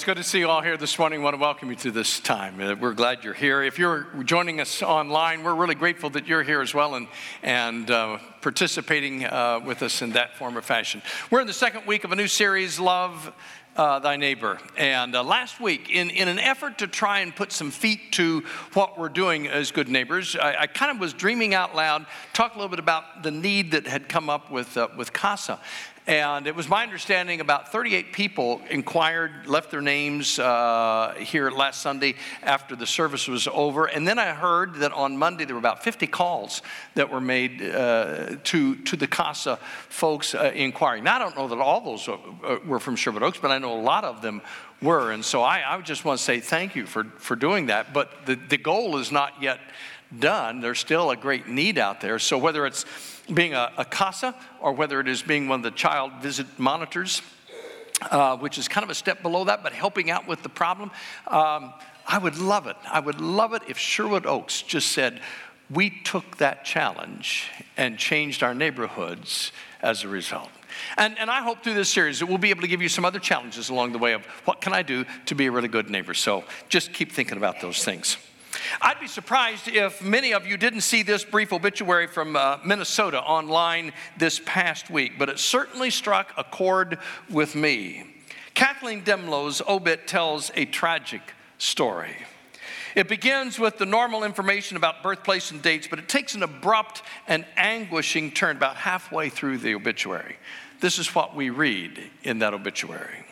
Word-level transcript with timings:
It's 0.00 0.06
good 0.06 0.16
to 0.16 0.24
see 0.24 0.38
you 0.38 0.48
all 0.48 0.62
here 0.62 0.78
this 0.78 0.98
morning. 0.98 1.20
I 1.20 1.24
want 1.24 1.34
to 1.34 1.40
welcome 1.42 1.68
you 1.68 1.76
to 1.76 1.90
this 1.90 2.20
time. 2.20 2.58
Uh, 2.58 2.74
We're 2.74 2.94
glad 2.94 3.22
you're 3.22 3.34
here. 3.34 3.62
If 3.62 3.78
you're 3.78 4.06
joining 4.24 4.58
us 4.58 4.82
online, 4.82 5.42
we're 5.42 5.54
really 5.54 5.74
grateful 5.74 6.08
that 6.10 6.26
you're 6.26 6.42
here 6.42 6.62
as 6.62 6.72
well 6.72 6.94
and, 6.94 7.06
and 7.42 7.90
uh, 7.90 8.16
participating 8.40 9.26
uh, 9.26 9.60
with 9.62 9.82
us 9.82 10.00
in 10.00 10.12
that 10.12 10.38
form 10.38 10.56
or 10.56 10.62
fashion. 10.62 11.02
We're 11.30 11.42
in 11.42 11.46
the 11.46 11.52
second 11.52 11.86
week 11.86 12.04
of 12.04 12.12
a 12.12 12.16
new 12.16 12.28
series, 12.28 12.80
Love 12.80 13.30
uh, 13.76 13.98
Thy 13.98 14.16
Neighbor. 14.16 14.58
And 14.76 15.14
uh, 15.14 15.22
last 15.22 15.60
week, 15.60 15.90
in, 15.90 16.10
in 16.10 16.28
an 16.28 16.38
effort 16.38 16.78
to 16.78 16.86
try 16.86 17.20
and 17.20 17.36
put 17.36 17.52
some 17.52 17.70
feet 17.70 18.12
to 18.12 18.40
what 18.72 18.98
we're 18.98 19.10
doing 19.10 19.48
as 19.48 19.70
good 19.70 19.88
neighbors, 19.88 20.34
I, 20.34 20.62
I 20.62 20.66
kind 20.66 20.90
of 20.90 20.98
was 20.98 21.12
dreaming 21.12 21.54
out 21.54 21.76
loud, 21.76 22.06
talk 22.32 22.54
a 22.54 22.56
little 22.56 22.70
bit 22.70 22.78
about 22.78 23.22
the 23.22 23.30
need 23.30 23.72
that 23.72 23.86
had 23.86 24.08
come 24.08 24.30
up 24.30 24.50
with, 24.50 24.76
uh, 24.76 24.88
with 24.96 25.12
CASA. 25.12 25.60
And 26.06 26.46
it 26.46 26.56
was 26.56 26.68
my 26.68 26.82
understanding 26.82 27.40
about 27.40 27.70
38 27.70 28.12
people 28.12 28.62
inquired, 28.70 29.46
left 29.46 29.70
their 29.70 29.82
names 29.82 30.38
uh, 30.38 31.14
here 31.18 31.50
last 31.50 31.82
Sunday 31.82 32.14
after 32.42 32.74
the 32.74 32.86
service 32.86 33.28
was 33.28 33.46
over. 33.46 33.86
And 33.86 34.08
then 34.08 34.18
I 34.18 34.32
heard 34.32 34.76
that 34.76 34.92
on 34.92 35.16
Monday 35.16 35.44
there 35.44 35.54
were 35.54 35.60
about 35.60 35.84
50 35.84 36.06
calls 36.06 36.62
that 36.94 37.10
were 37.10 37.20
made 37.20 37.62
uh, 37.62 38.36
to, 38.44 38.76
to 38.76 38.96
the 38.96 39.06
CASA 39.06 39.58
folks 39.88 40.34
uh, 40.34 40.50
inquiring. 40.54 41.04
Now, 41.04 41.16
I 41.16 41.18
don't 41.18 41.36
know 41.36 41.48
that 41.48 41.58
all 41.58 41.80
those 41.82 42.08
uh, 42.08 42.58
were 42.64 42.80
from 42.80 42.96
Sherwood 42.96 43.22
Oaks, 43.22 43.38
but 43.40 43.50
I 43.50 43.58
know 43.58 43.78
a 43.78 43.82
lot 43.82 44.04
of 44.04 44.22
them 44.22 44.40
were. 44.80 45.12
And 45.12 45.24
so 45.24 45.42
I, 45.42 45.76
I 45.76 45.80
just 45.82 46.06
want 46.06 46.18
to 46.18 46.24
say 46.24 46.40
thank 46.40 46.74
you 46.74 46.86
for, 46.86 47.04
for 47.18 47.36
doing 47.36 47.66
that. 47.66 47.92
But 47.92 48.26
the, 48.26 48.36
the 48.36 48.58
goal 48.58 48.96
is 48.96 49.12
not 49.12 49.34
yet 49.42 49.60
done. 50.18 50.60
There's 50.60 50.78
still 50.78 51.10
a 51.10 51.16
great 51.16 51.48
need 51.48 51.78
out 51.78 52.00
there. 52.00 52.18
So 52.18 52.38
whether 52.38 52.66
it's 52.66 52.84
being 53.32 53.54
a, 53.54 53.72
a 53.76 53.84
CASA 53.84 54.34
or 54.60 54.72
whether 54.72 55.00
it 55.00 55.08
is 55.08 55.22
being 55.22 55.48
one 55.48 55.60
of 55.60 55.64
the 55.64 55.70
child 55.70 56.12
visit 56.20 56.46
monitors, 56.58 57.22
uh, 58.10 58.36
which 58.38 58.58
is 58.58 58.68
kind 58.68 58.84
of 58.84 58.90
a 58.90 58.94
step 58.94 59.22
below 59.22 59.44
that, 59.44 59.62
but 59.62 59.72
helping 59.72 60.10
out 60.10 60.26
with 60.26 60.42
the 60.42 60.48
problem, 60.48 60.90
um, 61.28 61.72
I 62.06 62.18
would 62.18 62.38
love 62.38 62.66
it. 62.66 62.76
I 62.90 63.00
would 63.00 63.20
love 63.20 63.52
it 63.52 63.62
if 63.68 63.78
Sherwood 63.78 64.26
Oaks 64.26 64.62
just 64.62 64.92
said, 64.92 65.20
we 65.70 65.90
took 65.90 66.38
that 66.38 66.64
challenge 66.64 67.48
and 67.76 67.96
changed 67.96 68.42
our 68.42 68.54
neighborhoods 68.54 69.52
as 69.82 70.02
a 70.02 70.08
result. 70.08 70.50
And, 70.96 71.18
and 71.18 71.30
I 71.30 71.42
hope 71.42 71.62
through 71.62 71.74
this 71.74 71.88
series 71.88 72.18
that 72.18 72.26
we'll 72.26 72.38
be 72.38 72.50
able 72.50 72.62
to 72.62 72.68
give 72.68 72.82
you 72.82 72.88
some 72.88 73.04
other 73.04 73.18
challenges 73.18 73.68
along 73.68 73.92
the 73.92 73.98
way 73.98 74.14
of 74.14 74.24
what 74.44 74.60
can 74.60 74.72
I 74.72 74.82
do 74.82 75.04
to 75.26 75.34
be 75.34 75.46
a 75.46 75.52
really 75.52 75.68
good 75.68 75.90
neighbor. 75.90 76.14
So 76.14 76.44
just 76.68 76.92
keep 76.92 77.12
thinking 77.12 77.36
about 77.36 77.60
those 77.60 77.84
things. 77.84 78.16
I'd 78.80 79.00
be 79.00 79.06
surprised 79.06 79.68
if 79.68 80.02
many 80.02 80.32
of 80.32 80.46
you 80.46 80.56
didn't 80.56 80.82
see 80.82 81.02
this 81.02 81.24
brief 81.24 81.52
obituary 81.52 82.06
from 82.06 82.36
uh, 82.36 82.58
Minnesota 82.64 83.20
online 83.20 83.92
this 84.18 84.40
past 84.44 84.90
week, 84.90 85.18
but 85.18 85.28
it 85.28 85.38
certainly 85.38 85.90
struck 85.90 86.32
a 86.36 86.44
chord 86.44 86.98
with 87.30 87.54
me. 87.54 88.04
Kathleen 88.54 89.02
Dehmlow's 89.02 89.62
obit 89.66 90.06
tells 90.06 90.50
a 90.54 90.64
tragic 90.64 91.22
story. 91.58 92.16
It 92.94 93.08
begins 93.08 93.58
with 93.58 93.78
the 93.78 93.86
normal 93.86 94.24
information 94.24 94.76
about 94.76 95.02
birthplace 95.02 95.50
and 95.50 95.62
dates, 95.62 95.86
but 95.86 95.98
it 95.98 96.08
takes 96.08 96.34
an 96.34 96.42
abrupt 96.42 97.02
and 97.28 97.44
anguishing 97.56 98.32
turn 98.32 98.56
about 98.56 98.76
halfway 98.76 99.28
through 99.28 99.58
the 99.58 99.74
obituary. 99.74 100.36
This 100.80 100.98
is 100.98 101.14
what 101.14 101.36
we 101.36 101.50
read 101.50 102.00
in 102.24 102.40
that 102.40 102.52
obituary. 102.54 103.24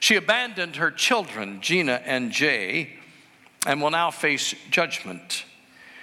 She 0.00 0.16
abandoned 0.16 0.76
her 0.76 0.90
children, 0.90 1.60
Gina 1.60 2.02
and 2.04 2.30
Jay, 2.30 2.98
and 3.66 3.80
will 3.80 3.90
now 3.90 4.10
face 4.10 4.54
judgment. 4.70 5.44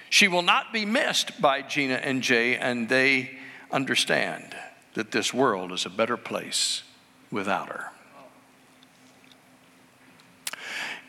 She 0.09 0.27
will 0.27 0.41
not 0.41 0.73
be 0.73 0.85
missed 0.85 1.41
by 1.41 1.61
Gina 1.61 1.95
and 1.95 2.21
Jay, 2.21 2.57
and 2.57 2.89
they 2.89 3.31
understand 3.71 4.55
that 4.93 5.11
this 5.11 5.33
world 5.33 5.71
is 5.71 5.85
a 5.85 5.89
better 5.89 6.17
place 6.17 6.83
without 7.31 7.69
her. 7.69 7.91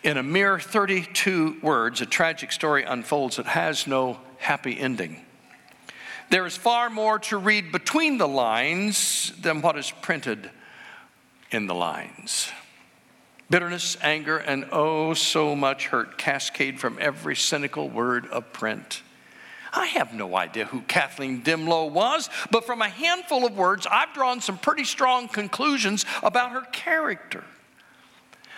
In 0.03 0.17
a 0.17 0.23
mere 0.23 0.59
32 0.59 1.59
words, 1.63 2.01
a 2.01 2.07
tragic 2.07 2.51
story 2.51 2.85
unfolds 2.85 3.37
that 3.37 3.47
has 3.47 3.87
no 3.87 4.19
happy 4.39 4.79
ending. 4.79 5.25
There 6.31 6.47
is 6.47 6.57
far 6.57 6.91
more 6.91 7.19
to 7.21 7.37
read 7.37 7.73
between 7.73 8.19
the 8.19 8.27
lines 8.27 9.33
than 9.41 9.63
what 9.63 9.79
is 9.79 9.93
printed 10.03 10.51
in 11.51 11.67
the 11.67 11.75
lines. 11.75 12.51
Bitterness, 13.51 13.97
anger, 14.03 14.39
and 14.39 14.67
oh, 14.73 15.15
so 15.15 15.55
much 15.55 15.89
hurt 15.89 16.17
cascade 16.17 16.81
from 16.81 16.99
every 17.01 17.37
cynical 17.37 17.89
word 17.89 18.27
of 18.29 18.53
print. 18.53 19.03
I 19.73 19.87
have 19.87 20.13
no 20.13 20.37
idea 20.37 20.67
who 20.67 20.83
Kathleen 20.83 21.43
Dehmlow 21.43 21.91
was, 21.91 22.29
but 22.51 22.65
from 22.65 22.83
a 22.83 22.89
handful 22.89 23.47
of 23.47 23.57
words, 23.57 23.87
I've 23.91 24.13
drawn 24.13 24.41
some 24.41 24.59
pretty 24.59 24.85
strong 24.85 25.29
conclusions 25.29 26.05
about 26.23 26.53
her 26.53 26.63
character. 26.73 27.45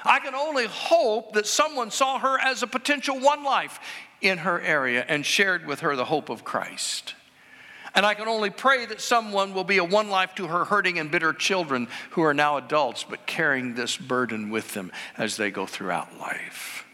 I 0.05 0.19
can 0.19 0.34
only 0.34 0.67
hope 0.67 1.33
that 1.33 1.47
someone 1.47 1.91
saw 1.91 2.19
her 2.19 2.39
as 2.39 2.62
a 2.62 2.66
potential 2.66 3.19
one 3.19 3.45
life 3.45 3.81
in 4.21 4.39
her 4.39 4.61
area 4.61 5.05
and 5.09 5.25
shared 5.25 5.66
with 5.66 5.81
her 5.81 5.97
the 5.97 6.05
hope 6.05 6.28
of 6.28 6.45
Christ. 6.45 7.15
And 7.94 8.05
I 8.05 8.15
can 8.15 8.27
only 8.27 8.50
pray 8.50 8.87
that 8.87 9.00
someone 9.00 9.55
will 9.55 9.65
be 9.65 9.78
a 9.78 9.84
one 9.84 10.09
life 10.09 10.34
to 10.37 10.49
her 10.49 10.65
hurting 10.65 10.99
and 10.99 11.10
bitter 11.10 11.32
children 11.32 11.88
who 12.10 12.22
are 12.22 12.34
now 12.34 12.56
adults, 12.56 13.05
but 13.09 13.27
carrying 13.27 13.75
this 13.75 13.97
burden 13.97 14.50
with 14.50 14.75
them 14.75 14.91
as 15.16 15.37
they 15.37 15.50
go 15.50 15.65
throughout 15.65 16.19
life. 16.19 16.84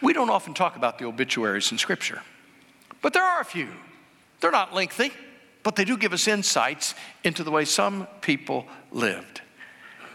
We 0.00 0.12
don't 0.12 0.30
often 0.30 0.54
talk 0.54 0.76
about 0.76 0.98
the 0.98 1.06
obituaries 1.06 1.72
in 1.72 1.78
Scripture, 1.78 2.22
but 3.02 3.12
there 3.12 3.24
are 3.24 3.40
a 3.40 3.44
few. 3.44 3.68
They're 4.40 4.52
not 4.52 4.72
lengthy, 4.72 5.12
but 5.62 5.76
they 5.76 5.84
do 5.84 5.96
give 5.96 6.12
us 6.12 6.28
insights 6.28 6.94
into 7.24 7.42
the 7.42 7.50
way 7.50 7.64
some 7.64 8.06
people 8.20 8.66
lived. 8.92 9.42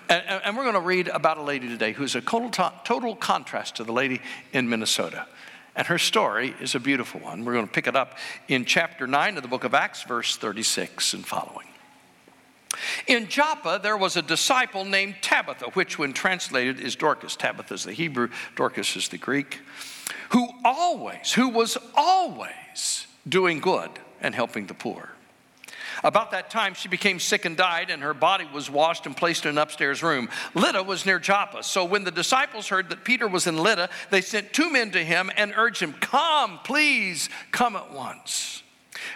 And, 0.09 0.23
and 0.43 0.57
we're 0.57 0.63
going 0.63 0.75
to 0.75 0.79
read 0.79 1.07
about 1.09 1.37
a 1.37 1.43
lady 1.43 1.67
today 1.67 1.91
who's 1.91 2.15
a 2.15 2.21
total, 2.21 2.49
total 2.83 3.15
contrast 3.15 3.75
to 3.75 3.83
the 3.83 3.91
lady 3.91 4.21
in 4.53 4.69
Minnesota. 4.69 5.27
And 5.75 5.87
her 5.87 5.97
story 5.97 6.53
is 6.61 6.75
a 6.75 6.79
beautiful 6.79 7.19
one. 7.19 7.45
We're 7.45 7.53
going 7.53 7.67
to 7.67 7.71
pick 7.71 7.87
it 7.87 7.95
up 7.95 8.17
in 8.47 8.65
chapter 8.65 9.07
9 9.07 9.37
of 9.37 9.43
the 9.43 9.49
book 9.49 9.63
of 9.63 9.73
Acts, 9.73 10.03
verse 10.03 10.35
36 10.37 11.13
and 11.13 11.25
following. 11.25 11.67
In 13.07 13.27
Joppa, 13.27 13.79
there 13.81 13.97
was 13.97 14.15
a 14.17 14.21
disciple 14.21 14.85
named 14.85 15.15
Tabitha, 15.21 15.65
which, 15.73 15.97
when 15.97 16.13
translated, 16.13 16.79
is 16.79 16.95
Dorcas. 16.95 17.35
Tabitha 17.35 17.73
is 17.73 17.83
the 17.83 17.93
Hebrew, 17.93 18.29
Dorcas 18.55 18.95
is 18.95 19.09
the 19.09 19.17
Greek, 19.17 19.59
who 20.29 20.49
always, 20.63 21.33
who 21.33 21.49
was 21.49 21.77
always 21.95 23.07
doing 23.27 23.59
good 23.59 23.91
and 24.21 24.33
helping 24.33 24.67
the 24.67 24.73
poor. 24.73 25.12
About 26.03 26.31
that 26.31 26.49
time, 26.49 26.73
she 26.73 26.87
became 26.87 27.19
sick 27.19 27.45
and 27.45 27.57
died, 27.57 27.89
and 27.89 28.01
her 28.01 28.13
body 28.13 28.47
was 28.53 28.69
washed 28.69 29.05
and 29.05 29.15
placed 29.15 29.45
in 29.45 29.51
an 29.51 29.57
upstairs 29.57 30.01
room. 30.01 30.29
Lydda 30.53 30.83
was 30.83 31.05
near 31.05 31.19
Joppa. 31.19 31.63
So 31.63 31.85
when 31.85 32.03
the 32.03 32.11
disciples 32.11 32.67
heard 32.67 32.89
that 32.89 33.03
Peter 33.03 33.27
was 33.27 33.47
in 33.47 33.57
Lydda, 33.57 33.89
they 34.09 34.21
sent 34.21 34.53
two 34.53 34.71
men 34.71 34.91
to 34.91 35.03
him 35.03 35.31
and 35.35 35.53
urged 35.55 35.81
him, 35.81 35.93
Come, 35.93 36.59
please, 36.63 37.29
come 37.51 37.75
at 37.75 37.91
once. 37.91 38.63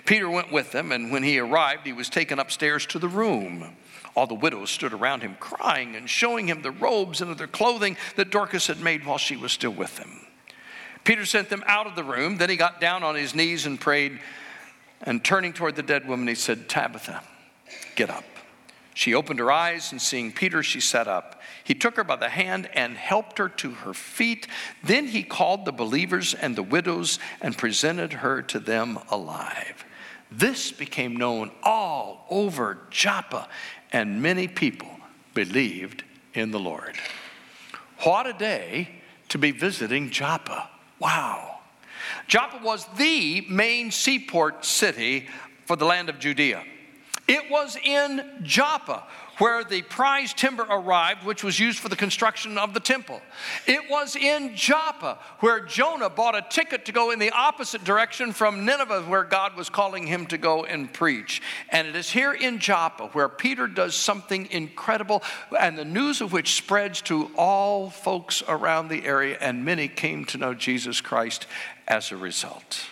Peter 0.06 0.30
went 0.30 0.52
with 0.52 0.72
them, 0.72 0.92
and 0.92 1.12
when 1.12 1.24
he 1.24 1.40
arrived, 1.40 1.86
he 1.86 1.94
was 1.94 2.10
taken 2.10 2.40
upstairs 2.40 2.86
to 2.88 3.00
the 3.00 3.08
room. 3.08 3.76
All 4.16 4.26
the 4.26 4.34
widows 4.34 4.72
stood 4.72 4.94
around 4.94 5.22
him, 5.22 5.36
crying 5.40 5.96
and 5.96 6.10
showing 6.10 6.48
him 6.48 6.64
the 6.64 6.72
robes 6.72 7.22
and 7.22 7.30
other 7.30 7.46
clothing 7.46 7.98
that 8.16 8.32
Dorcas 8.32 8.68
had 8.68 8.82
made 8.82 9.06
while 9.06 9.20
she 9.20 9.38
was 9.38 9.52
still 9.52 9.72
with 9.72 9.96
them. 9.98 10.26
Peter 11.04 11.24
sent 11.24 11.50
them 11.50 11.64
out 11.68 11.88
of 11.88 11.96
the 11.96 12.04
room. 12.04 12.38
Then 12.38 12.50
he 12.50 12.58
got 12.58 12.82
down 12.82 13.04
on 13.04 13.16
his 13.16 13.36
knees 13.36 13.66
and 13.66 13.80
prayed. 13.80 14.20
And 15.02 15.24
turning 15.24 15.54
toward 15.54 15.76
the 15.76 15.84
dead 15.84 16.08
woman, 16.08 16.28
he 16.28 16.36
said, 16.36 16.68
Tabitha, 16.68 17.22
get 17.96 18.10
up. 18.10 18.24
She 18.94 19.14
opened 19.14 19.38
her 19.38 19.52
eyes, 19.52 19.92
and 19.92 20.02
seeing 20.02 20.32
Peter, 20.32 20.64
she 20.64 20.80
sat 20.80 21.08
up. 21.08 21.40
He 21.64 21.76
took 21.76 21.98
her 21.98 22.04
by 22.04 22.16
the 22.16 22.30
hand 22.30 22.68
and 22.74 22.98
helped 22.98 23.38
her 23.38 23.48
to 23.50 23.72
her 23.72 23.94
feet. 23.94 24.48
Then 24.84 25.06
he 25.06 25.22
called 25.22 25.66
the 25.66 25.72
believers 25.72 26.34
and 26.34 26.56
the 26.56 26.64
widows 26.64 27.20
and 27.40 27.56
presented 27.56 28.14
her 28.14 28.42
to 28.42 28.60
them 28.60 28.98
alive. 29.12 29.86
This 30.32 30.72
became 30.72 31.16
known 31.16 31.52
all 31.62 32.26
over 32.32 32.80
Joppa, 32.90 33.48
and 33.94 34.22
many 34.22 34.48
people 34.48 34.90
believed 35.36 36.04
in 36.34 36.50
the 36.50 36.60
Lord. 36.60 36.96
What 38.00 38.26
a 38.26 38.34
day 38.34 39.02
to 39.30 39.38
be 39.38 39.52
visiting 39.52 40.10
Joppa! 40.10 40.70
Wow. 41.00 41.57
Joppa 42.28 42.64
was 42.64 42.86
the 42.98 43.42
main 43.50 43.92
seaport 43.92 44.66
city 44.66 45.28
for 45.66 45.76
the 45.76 45.86
land 45.86 46.10
of 46.10 46.20
Judea. 46.20 46.64
It 47.28 47.52
was 47.52 47.78
in 47.84 48.40
Joppa 48.44 49.04
where 49.38 49.64
the 49.64 49.82
prize 49.84 50.34
timber 50.34 50.64
arrived, 50.64 51.24
which 51.24 51.44
was 51.44 51.60
used 51.60 51.80
for 51.80 51.90
the 51.90 51.96
construction 51.96 52.58
of 52.58 52.74
the 52.74 52.80
temple. 52.80 53.22
It 53.66 53.90
was 53.90 54.16
in 54.16 54.56
Joppa 54.56 55.20
where 55.40 55.60
Jonah 55.60 56.10
bought 56.10 56.36
a 56.36 56.46
ticket 56.50 56.86
to 56.86 56.92
go 56.92 57.12
in 57.12 57.20
the 57.20 57.32
opposite 57.32 57.84
direction 57.84 58.34
from 58.34 58.66
Nineveh, 58.66 59.04
where 59.04 59.24
God 59.24 59.56
was 59.56 59.70
calling 59.70 60.08
him 60.08 60.26
to 60.28 60.38
go 60.38 60.66
and 60.66 60.92
preach. 60.92 61.42
And 61.70 61.88
it 61.88 61.96
is 61.96 62.10
here 62.10 62.34
in 62.34 62.60
Joppa 62.60 63.08
where 63.14 63.30
Peter 63.30 63.68
does 63.68 63.96
something 63.96 64.48
incredible, 64.52 65.24
and 65.60 65.78
the 65.78 65.86
news 65.86 66.22
of 66.22 66.34
which 66.34 66.56
spreads 66.56 67.02
to 67.04 67.32
all 67.38 67.90
folks 67.90 68.44
around 68.48 68.88
the 68.88 69.06
area, 69.06 69.38
and 69.40 69.64
many 69.64 69.88
came 69.88 70.26
to 70.26 70.38
know 70.38 70.54
Jesus 70.54 71.02
Christ 71.02 71.46
as 71.88 72.12
a 72.12 72.18
result. 72.18 72.86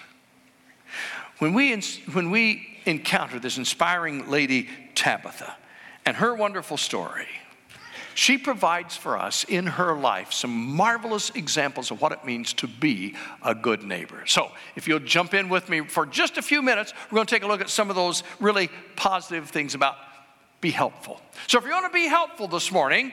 When 1.39 1.53
we, 1.53 1.75
when 2.13 2.31
we 2.31 2.79
encounter 2.85 3.39
this 3.39 3.57
inspiring 3.57 4.29
lady, 4.29 4.69
Tabitha, 4.93 5.55
and 6.05 6.17
her 6.17 6.35
wonderful 6.35 6.77
story, 6.77 7.27
she 8.15 8.37
provides 8.37 8.95
for 8.95 9.17
us 9.17 9.43
in 9.43 9.67
her 9.67 9.93
life 9.93 10.31
some 10.31 10.75
marvelous 10.75 11.31
examples 11.31 11.91
of 11.91 11.99
what 12.01 12.13
it 12.13 12.23
means 12.23 12.53
to 12.53 12.67
be 12.67 13.15
a 13.43 13.53
good 13.53 13.83
neighbor. 13.83 14.25
So, 14.25 14.51
if 14.75 14.87
you'll 14.87 14.99
jump 14.99 15.33
in 15.33 15.49
with 15.49 15.67
me 15.67 15.81
for 15.81 16.05
just 16.05 16.37
a 16.37 16.41
few 16.41 16.61
minutes, 16.61 16.93
we're 17.11 17.17
going 17.17 17.27
to 17.27 17.35
take 17.35 17.43
a 17.43 17.47
look 17.47 17.59
at 17.59 17.69
some 17.69 17.89
of 17.89 17.97
those 17.97 18.23
really 18.39 18.69
positive 18.95 19.49
things 19.49 19.75
about 19.75 19.97
be 20.61 20.71
helpful. 20.71 21.21
So, 21.47 21.57
if 21.57 21.65
you 21.65 21.71
want 21.71 21.91
to 21.91 21.93
be 21.93 22.07
helpful 22.07 22.47
this 22.47 22.71
morning, 22.71 23.11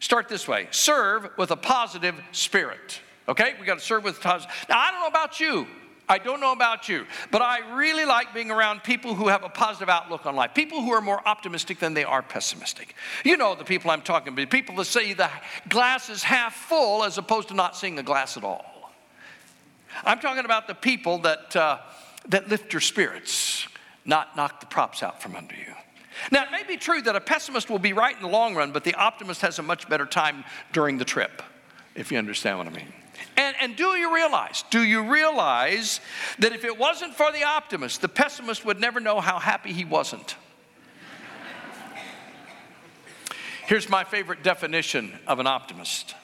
start 0.00 0.28
this 0.28 0.48
way 0.48 0.66
serve 0.70 1.28
with 1.36 1.50
a 1.50 1.56
positive 1.56 2.14
spirit. 2.32 3.00
Okay? 3.28 3.54
We 3.60 3.66
got 3.66 3.78
to 3.78 3.84
serve 3.84 4.02
with 4.02 4.20
positive. 4.20 4.54
Now, 4.68 4.78
I 4.78 4.90
don't 4.90 5.00
know 5.00 5.08
about 5.08 5.40
you. 5.40 5.66
I 6.08 6.18
don't 6.18 6.40
know 6.40 6.52
about 6.52 6.88
you, 6.88 7.06
but 7.30 7.42
I 7.42 7.76
really 7.76 8.04
like 8.04 8.34
being 8.34 8.50
around 8.50 8.82
people 8.82 9.14
who 9.14 9.28
have 9.28 9.44
a 9.44 9.48
positive 9.48 9.88
outlook 9.88 10.26
on 10.26 10.34
life, 10.36 10.52
people 10.54 10.82
who 10.82 10.92
are 10.92 11.00
more 11.00 11.26
optimistic 11.26 11.78
than 11.78 11.94
they 11.94 12.04
are 12.04 12.22
pessimistic. 12.22 12.94
You 13.24 13.36
know 13.36 13.54
the 13.54 13.64
people 13.64 13.90
I'm 13.90 14.02
talking 14.02 14.32
about, 14.32 14.50
people 14.50 14.76
that 14.76 14.86
say 14.86 15.12
the 15.12 15.30
glass 15.68 16.10
is 16.10 16.22
half 16.22 16.54
full 16.54 17.04
as 17.04 17.18
opposed 17.18 17.48
to 17.48 17.54
not 17.54 17.76
seeing 17.76 17.94
the 17.94 18.02
glass 18.02 18.36
at 18.36 18.44
all. 18.44 18.92
I'm 20.04 20.18
talking 20.18 20.44
about 20.44 20.66
the 20.66 20.74
people 20.74 21.18
that, 21.18 21.54
uh, 21.54 21.78
that 22.28 22.48
lift 22.48 22.72
your 22.72 22.80
spirits, 22.80 23.66
not 24.04 24.36
knock 24.36 24.60
the 24.60 24.66
props 24.66 25.02
out 25.02 25.22
from 25.22 25.36
under 25.36 25.54
you. 25.54 25.72
Now, 26.30 26.44
it 26.44 26.50
may 26.50 26.62
be 26.64 26.76
true 26.76 27.00
that 27.02 27.16
a 27.16 27.20
pessimist 27.20 27.70
will 27.70 27.78
be 27.78 27.92
right 27.92 28.14
in 28.14 28.22
the 28.22 28.28
long 28.28 28.54
run, 28.54 28.72
but 28.72 28.84
the 28.84 28.94
optimist 28.94 29.40
has 29.40 29.58
a 29.58 29.62
much 29.62 29.88
better 29.88 30.06
time 30.06 30.44
during 30.72 30.98
the 30.98 31.04
trip, 31.04 31.42
if 31.94 32.12
you 32.12 32.18
understand 32.18 32.58
what 32.58 32.66
I 32.66 32.70
mean. 32.70 32.92
And, 33.36 33.56
and 33.60 33.76
do 33.76 33.94
you 33.96 34.14
realize, 34.14 34.64
do 34.70 34.82
you 34.82 35.10
realize 35.10 36.00
that 36.38 36.52
if 36.52 36.64
it 36.64 36.78
wasn't 36.78 37.14
for 37.14 37.30
the 37.32 37.44
optimist, 37.44 38.00
the 38.00 38.08
pessimist 38.08 38.64
would 38.64 38.80
never 38.80 39.00
know 39.00 39.20
how 39.20 39.38
happy 39.38 39.72
he 39.72 39.84
wasn't? 39.84 40.36
Here's 43.66 43.88
my 43.88 44.04
favorite 44.04 44.42
definition 44.42 45.18
of 45.26 45.38
an 45.38 45.46
optimist 45.46 46.14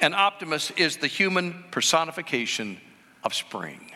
an 0.00 0.14
optimist 0.14 0.72
is 0.78 0.96
the 0.96 1.06
human 1.06 1.64
personification 1.70 2.80
of 3.22 3.34
spring. 3.34 3.92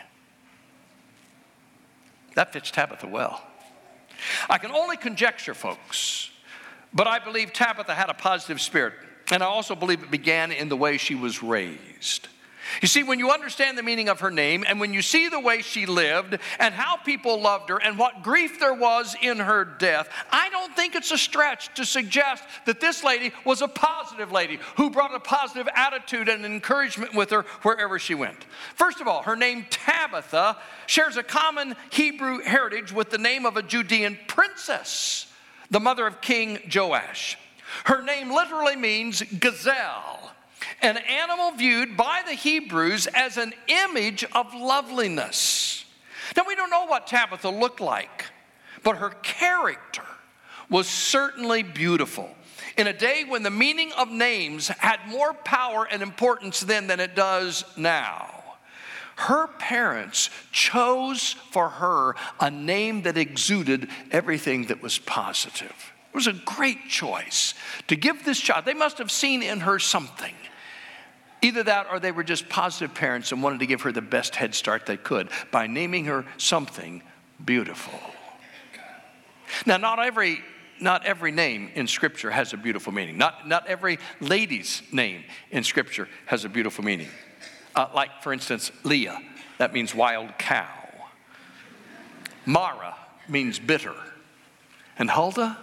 That 2.34 2.52
fits 2.52 2.70
Tabitha 2.70 3.06
well. 3.06 3.42
I 4.50 4.58
can 4.58 4.70
only 4.70 4.96
conjecture, 4.96 5.54
folks, 5.54 6.30
but 6.92 7.06
I 7.06 7.18
believe 7.18 7.52
Tabitha 7.52 7.94
had 7.94 8.10
a 8.10 8.14
positive 8.14 8.60
spirit. 8.60 8.94
And 9.34 9.42
I 9.42 9.46
also 9.46 9.74
believe 9.74 10.00
it 10.00 10.12
began 10.12 10.52
in 10.52 10.68
the 10.68 10.76
way 10.76 10.96
she 10.96 11.16
was 11.16 11.42
raised. 11.42 12.28
You 12.80 12.86
see, 12.86 13.02
when 13.02 13.18
you 13.18 13.32
understand 13.32 13.76
the 13.76 13.82
meaning 13.82 14.08
of 14.08 14.20
her 14.20 14.30
name 14.30 14.64
and 14.64 14.78
when 14.78 14.94
you 14.94 15.02
see 15.02 15.28
the 15.28 15.40
way 15.40 15.60
she 15.60 15.86
lived 15.86 16.38
and 16.60 16.72
how 16.72 16.98
people 16.98 17.40
loved 17.42 17.68
her 17.70 17.78
and 17.82 17.98
what 17.98 18.22
grief 18.22 18.60
there 18.60 18.74
was 18.74 19.16
in 19.20 19.38
her 19.38 19.64
death, 19.64 20.08
I 20.30 20.50
don't 20.50 20.76
think 20.76 20.94
it's 20.94 21.10
a 21.10 21.18
stretch 21.18 21.74
to 21.74 21.84
suggest 21.84 22.44
that 22.66 22.78
this 22.78 23.02
lady 23.02 23.32
was 23.44 23.60
a 23.60 23.66
positive 23.66 24.30
lady 24.30 24.60
who 24.76 24.88
brought 24.88 25.12
a 25.12 25.18
positive 25.18 25.66
attitude 25.74 26.28
and 26.28 26.44
encouragement 26.44 27.12
with 27.12 27.30
her 27.30 27.42
wherever 27.62 27.98
she 27.98 28.14
went. 28.14 28.46
First 28.76 29.00
of 29.00 29.08
all, 29.08 29.22
her 29.22 29.34
name 29.34 29.66
Tabitha 29.68 30.58
shares 30.86 31.16
a 31.16 31.24
common 31.24 31.74
Hebrew 31.90 32.38
heritage 32.38 32.92
with 32.92 33.10
the 33.10 33.18
name 33.18 33.46
of 33.46 33.56
a 33.56 33.64
Judean 33.64 34.16
princess, 34.28 35.26
the 35.70 35.80
mother 35.80 36.06
of 36.06 36.20
King 36.20 36.60
Joash. 36.72 37.36
Her 37.84 38.02
name 38.02 38.30
literally 38.30 38.76
means 38.76 39.22
gazelle, 39.38 40.32
an 40.80 40.96
animal 40.96 41.50
viewed 41.52 41.96
by 41.96 42.22
the 42.26 42.34
Hebrews 42.34 43.06
as 43.08 43.36
an 43.36 43.52
image 43.66 44.24
of 44.32 44.54
loveliness. 44.54 45.84
Now, 46.36 46.44
we 46.46 46.54
don't 46.54 46.70
know 46.70 46.86
what 46.86 47.06
Tabitha 47.06 47.50
looked 47.50 47.80
like, 47.80 48.26
but 48.82 48.96
her 48.96 49.10
character 49.10 50.04
was 50.70 50.88
certainly 50.88 51.62
beautiful. 51.62 52.34
In 52.76 52.86
a 52.86 52.92
day 52.92 53.24
when 53.24 53.42
the 53.42 53.50
meaning 53.50 53.92
of 53.92 54.10
names 54.10 54.68
had 54.68 55.00
more 55.06 55.34
power 55.34 55.86
and 55.90 56.02
importance 56.02 56.60
then 56.60 56.86
than 56.86 57.00
it 57.00 57.14
does 57.14 57.64
now, 57.76 58.42
her 59.16 59.46
parents 59.46 60.30
chose 60.50 61.36
for 61.52 61.68
her 61.68 62.16
a 62.40 62.50
name 62.50 63.02
that 63.02 63.16
exuded 63.16 63.88
everything 64.10 64.66
that 64.66 64.82
was 64.82 64.98
positive. 64.98 65.93
It 66.14 66.18
was 66.18 66.26
a 66.28 66.32
great 66.32 66.88
choice 66.88 67.54
to 67.88 67.96
give 67.96 68.24
this 68.24 68.38
child. 68.38 68.66
They 68.66 68.72
must 68.72 68.98
have 68.98 69.10
seen 69.10 69.42
in 69.42 69.58
her 69.60 69.80
something. 69.80 70.32
Either 71.42 71.64
that 71.64 71.88
or 71.90 71.98
they 71.98 72.12
were 72.12 72.22
just 72.22 72.48
positive 72.48 72.94
parents 72.94 73.32
and 73.32 73.42
wanted 73.42 73.58
to 73.58 73.66
give 73.66 73.82
her 73.82 73.90
the 73.90 74.00
best 74.00 74.36
head 74.36 74.54
start 74.54 74.86
they 74.86 74.96
could 74.96 75.28
by 75.50 75.66
naming 75.66 76.04
her 76.04 76.24
something 76.36 77.02
beautiful. 77.44 77.98
Now, 79.66 79.76
not 79.76 79.98
every 79.98 80.38
not 80.80 81.04
every 81.04 81.32
name 81.32 81.70
in 81.74 81.86
Scripture 81.86 82.30
has 82.30 82.52
a 82.52 82.56
beautiful 82.56 82.92
meaning. 82.92 83.16
Not, 83.16 83.48
not 83.48 83.66
every 83.66 83.98
lady's 84.20 84.82
name 84.92 85.24
in 85.50 85.64
Scripture 85.64 86.08
has 86.26 86.44
a 86.44 86.48
beautiful 86.48 86.84
meaning. 86.84 87.08
Uh, 87.74 87.88
like, 87.94 88.22
for 88.22 88.32
instance, 88.32 88.70
Leah, 88.82 89.20
that 89.58 89.72
means 89.72 89.94
wild 89.94 90.36
cow. 90.38 90.68
Mara 92.44 92.96
means 93.28 93.58
bitter. 93.58 93.94
And 94.98 95.10
Huldah, 95.10 95.56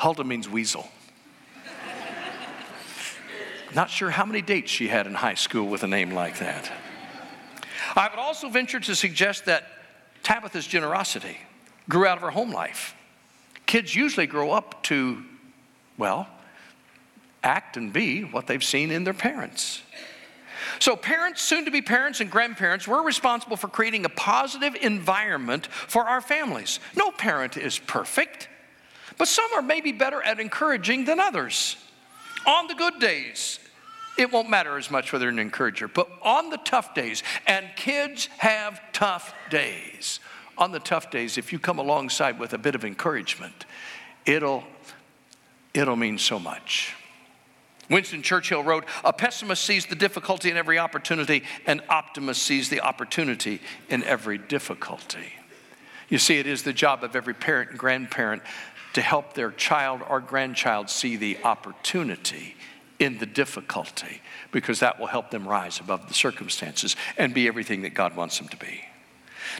Huldah 0.00 0.24
means 0.24 0.48
weasel. 0.48 0.88
Not 3.74 3.90
sure 3.90 4.08
how 4.08 4.24
many 4.24 4.40
dates 4.40 4.70
she 4.70 4.88
had 4.88 5.06
in 5.06 5.12
high 5.12 5.34
school 5.34 5.68
with 5.68 5.82
a 5.82 5.86
name 5.86 6.10
like 6.10 6.38
that. 6.38 6.72
I 7.94 8.08
would 8.08 8.18
also 8.18 8.48
venture 8.48 8.80
to 8.80 8.96
suggest 8.96 9.44
that 9.44 9.64
Tabitha's 10.22 10.66
generosity 10.66 11.36
grew 11.88 12.06
out 12.06 12.16
of 12.16 12.22
her 12.22 12.30
home 12.30 12.50
life. 12.50 12.94
Kids 13.66 13.94
usually 13.94 14.26
grow 14.26 14.52
up 14.52 14.82
to, 14.84 15.22
well, 15.98 16.26
act 17.42 17.76
and 17.76 17.92
be 17.92 18.22
what 18.22 18.46
they've 18.46 18.64
seen 18.64 18.90
in 18.90 19.04
their 19.04 19.14
parents. 19.14 19.82
So, 20.78 20.96
parents, 20.96 21.42
soon 21.42 21.66
to 21.66 21.70
be 21.70 21.82
parents, 21.82 22.20
and 22.20 22.30
grandparents, 22.30 22.88
we're 22.88 23.02
responsible 23.02 23.56
for 23.56 23.68
creating 23.68 24.06
a 24.06 24.10
positive 24.10 24.74
environment 24.80 25.66
for 25.66 26.08
our 26.08 26.22
families. 26.22 26.80
No 26.96 27.10
parent 27.10 27.58
is 27.58 27.78
perfect. 27.78 28.48
But 29.18 29.28
some 29.28 29.50
are 29.54 29.62
maybe 29.62 29.92
better 29.92 30.22
at 30.22 30.40
encouraging 30.40 31.04
than 31.04 31.20
others. 31.20 31.76
On 32.46 32.66
the 32.66 32.74
good 32.74 32.98
days, 32.98 33.58
it 34.16 34.32
won't 34.32 34.50
matter 34.50 34.76
as 34.76 34.90
much 34.90 35.12
whether 35.12 35.28
an 35.28 35.38
encourager, 35.38 35.88
but 35.88 36.08
on 36.22 36.50
the 36.50 36.58
tough 36.58 36.94
days, 36.94 37.22
and 37.46 37.66
kids 37.76 38.26
have 38.38 38.80
tough 38.92 39.34
days. 39.50 40.20
On 40.58 40.72
the 40.72 40.78
tough 40.78 41.10
days, 41.10 41.38
if 41.38 41.52
you 41.52 41.58
come 41.58 41.78
alongside 41.78 42.38
with 42.38 42.52
a 42.52 42.58
bit 42.58 42.74
of 42.74 42.84
encouragement, 42.84 43.64
it'll, 44.26 44.64
it'll 45.72 45.96
mean 45.96 46.18
so 46.18 46.38
much. 46.38 46.94
Winston 47.88 48.22
Churchill 48.22 48.62
wrote, 48.62 48.84
A 49.04 49.12
pessimist 49.12 49.64
sees 49.64 49.86
the 49.86 49.96
difficulty 49.96 50.50
in 50.50 50.56
every 50.56 50.78
opportunity, 50.78 51.42
an 51.66 51.82
optimist 51.88 52.42
sees 52.42 52.68
the 52.68 52.80
opportunity 52.80 53.60
in 53.88 54.04
every 54.04 54.38
difficulty. 54.38 55.32
You 56.08 56.18
see, 56.18 56.38
it 56.38 56.46
is 56.46 56.62
the 56.62 56.72
job 56.72 57.04
of 57.04 57.16
every 57.16 57.34
parent 57.34 57.70
and 57.70 57.78
grandparent 57.78 58.42
to 58.94 59.00
help 59.00 59.34
their 59.34 59.50
child 59.52 60.00
or 60.08 60.20
grandchild 60.20 60.90
see 60.90 61.16
the 61.16 61.38
opportunity 61.44 62.56
in 62.98 63.18
the 63.18 63.26
difficulty 63.26 64.20
because 64.52 64.80
that 64.80 64.98
will 65.00 65.06
help 65.06 65.30
them 65.30 65.48
rise 65.48 65.80
above 65.80 66.06
the 66.08 66.14
circumstances 66.14 66.96
and 67.16 67.32
be 67.32 67.48
everything 67.48 67.82
that 67.82 67.94
God 67.94 68.14
wants 68.14 68.38
them 68.38 68.48
to 68.48 68.56
be. 68.56 68.82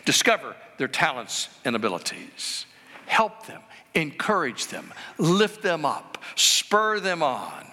Discover 0.04 0.54
their 0.78 0.88
talents 0.88 1.49
and 1.64 1.75
abilities. 1.75 2.66
Help 3.06 3.46
them, 3.46 3.62
encourage 3.94 4.66
them, 4.68 4.92
lift 5.18 5.62
them 5.62 5.84
up, 5.84 6.18
spur 6.37 7.00
them 7.00 7.22
on. 7.22 7.66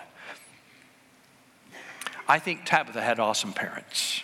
I 2.27 2.39
think 2.39 2.65
Tabitha 2.65 3.01
had 3.01 3.19
awesome 3.19 3.53
parents. 3.53 4.23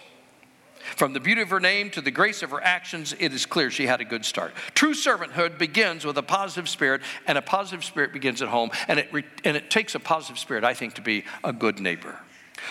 From 0.96 1.14
the 1.14 1.20
beauty 1.20 1.42
of 1.42 1.50
her 1.50 1.60
name 1.60 1.90
to 1.92 2.02
the 2.02 2.12
grace 2.12 2.44
of 2.44 2.52
her 2.52 2.64
actions, 2.64 3.16
it 3.20 3.34
is 3.34 3.46
clear 3.46 3.72
she 3.72 3.88
had 3.88 4.00
a 4.00 4.06
good 4.06 4.24
start. 4.26 4.54
True 4.76 4.94
servanthood 4.94 5.58
begins 5.58 6.06
with 6.06 6.18
a 6.18 6.24
positive 6.24 6.70
spirit, 6.70 7.02
and 7.26 7.38
a 7.38 7.42
positive 7.42 7.84
spirit 7.84 8.14
begins 8.14 8.42
at 8.42 8.48
home. 8.48 8.70
And 8.88 9.00
it, 9.00 9.12
re- 9.12 9.26
and 9.44 9.58
it 9.58 9.72
takes 9.72 9.96
a 9.96 10.00
positive 10.00 10.38
spirit, 10.38 10.64
I 10.64 10.76
think, 10.76 10.94
to 10.96 11.02
be 11.02 11.24
a 11.44 11.52
good 11.52 11.80
neighbor. 11.80 12.20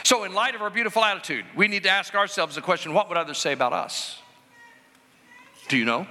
So, 0.05 0.23
in 0.25 0.35
light 0.35 0.55
of 0.55 0.63
our 0.63 0.71
beautiful 0.71 1.05
attitude, 1.05 1.45
we 1.57 1.67
need 1.67 1.83
to 1.83 1.89
ask 1.89 2.15
ourselves 2.15 2.55
the 2.55 2.63
question 2.63 2.95
what 2.95 3.09
would 3.09 3.19
others 3.19 3.39
say 3.39 3.53
about 3.53 3.73
us? 3.73 4.21
Do 5.69 5.77
you 5.77 5.85
know? 5.85 6.07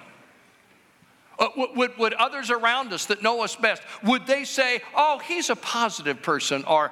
Uh, 1.40 1.48
would, 1.76 1.98
would 1.98 2.14
others 2.14 2.52
around 2.52 2.94
us 2.94 3.06
that 3.06 3.24
know 3.24 3.42
us 3.42 3.56
best, 3.56 3.82
would 4.04 4.28
they 4.28 4.44
say, 4.44 4.82
oh, 4.96 5.20
he's 5.20 5.50
a 5.50 5.56
positive 5.56 6.22
person, 6.22 6.64
or 6.66 6.92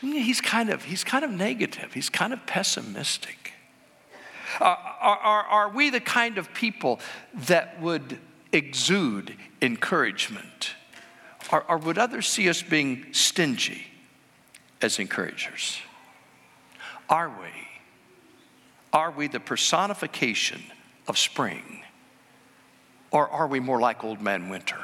he's 0.00 0.40
kind 0.40 0.70
of, 0.70 0.84
he's 0.84 1.02
kind 1.02 1.24
of 1.24 1.30
negative, 1.32 1.94
he's 1.94 2.10
kind 2.10 2.32
of 2.32 2.46
pessimistic? 2.46 3.54
Uh, 4.60 4.64
are, 4.64 5.18
are, 5.18 5.42
are 5.44 5.68
we 5.70 5.90
the 5.90 6.00
kind 6.00 6.38
of 6.38 6.52
people 6.54 7.00
that 7.34 7.80
would 7.80 8.18
exude 8.52 9.36
encouragement? 9.60 10.74
Or, 11.52 11.64
or 11.68 11.78
would 11.78 11.98
others 11.98 12.26
see 12.26 12.48
us 12.48 12.62
being 12.62 13.06
stingy 13.12 13.86
as 14.80 14.98
encouragers? 14.98 15.78
Are 17.08 17.28
we? 17.28 17.48
Are 18.92 19.10
we 19.10 19.28
the 19.28 19.40
personification 19.40 20.62
of 21.06 21.18
spring? 21.18 21.82
Or 23.10 23.28
are 23.28 23.46
we 23.46 23.60
more 23.60 23.80
like 23.80 24.04
Old 24.04 24.20
Man 24.20 24.48
Winter? 24.48 24.78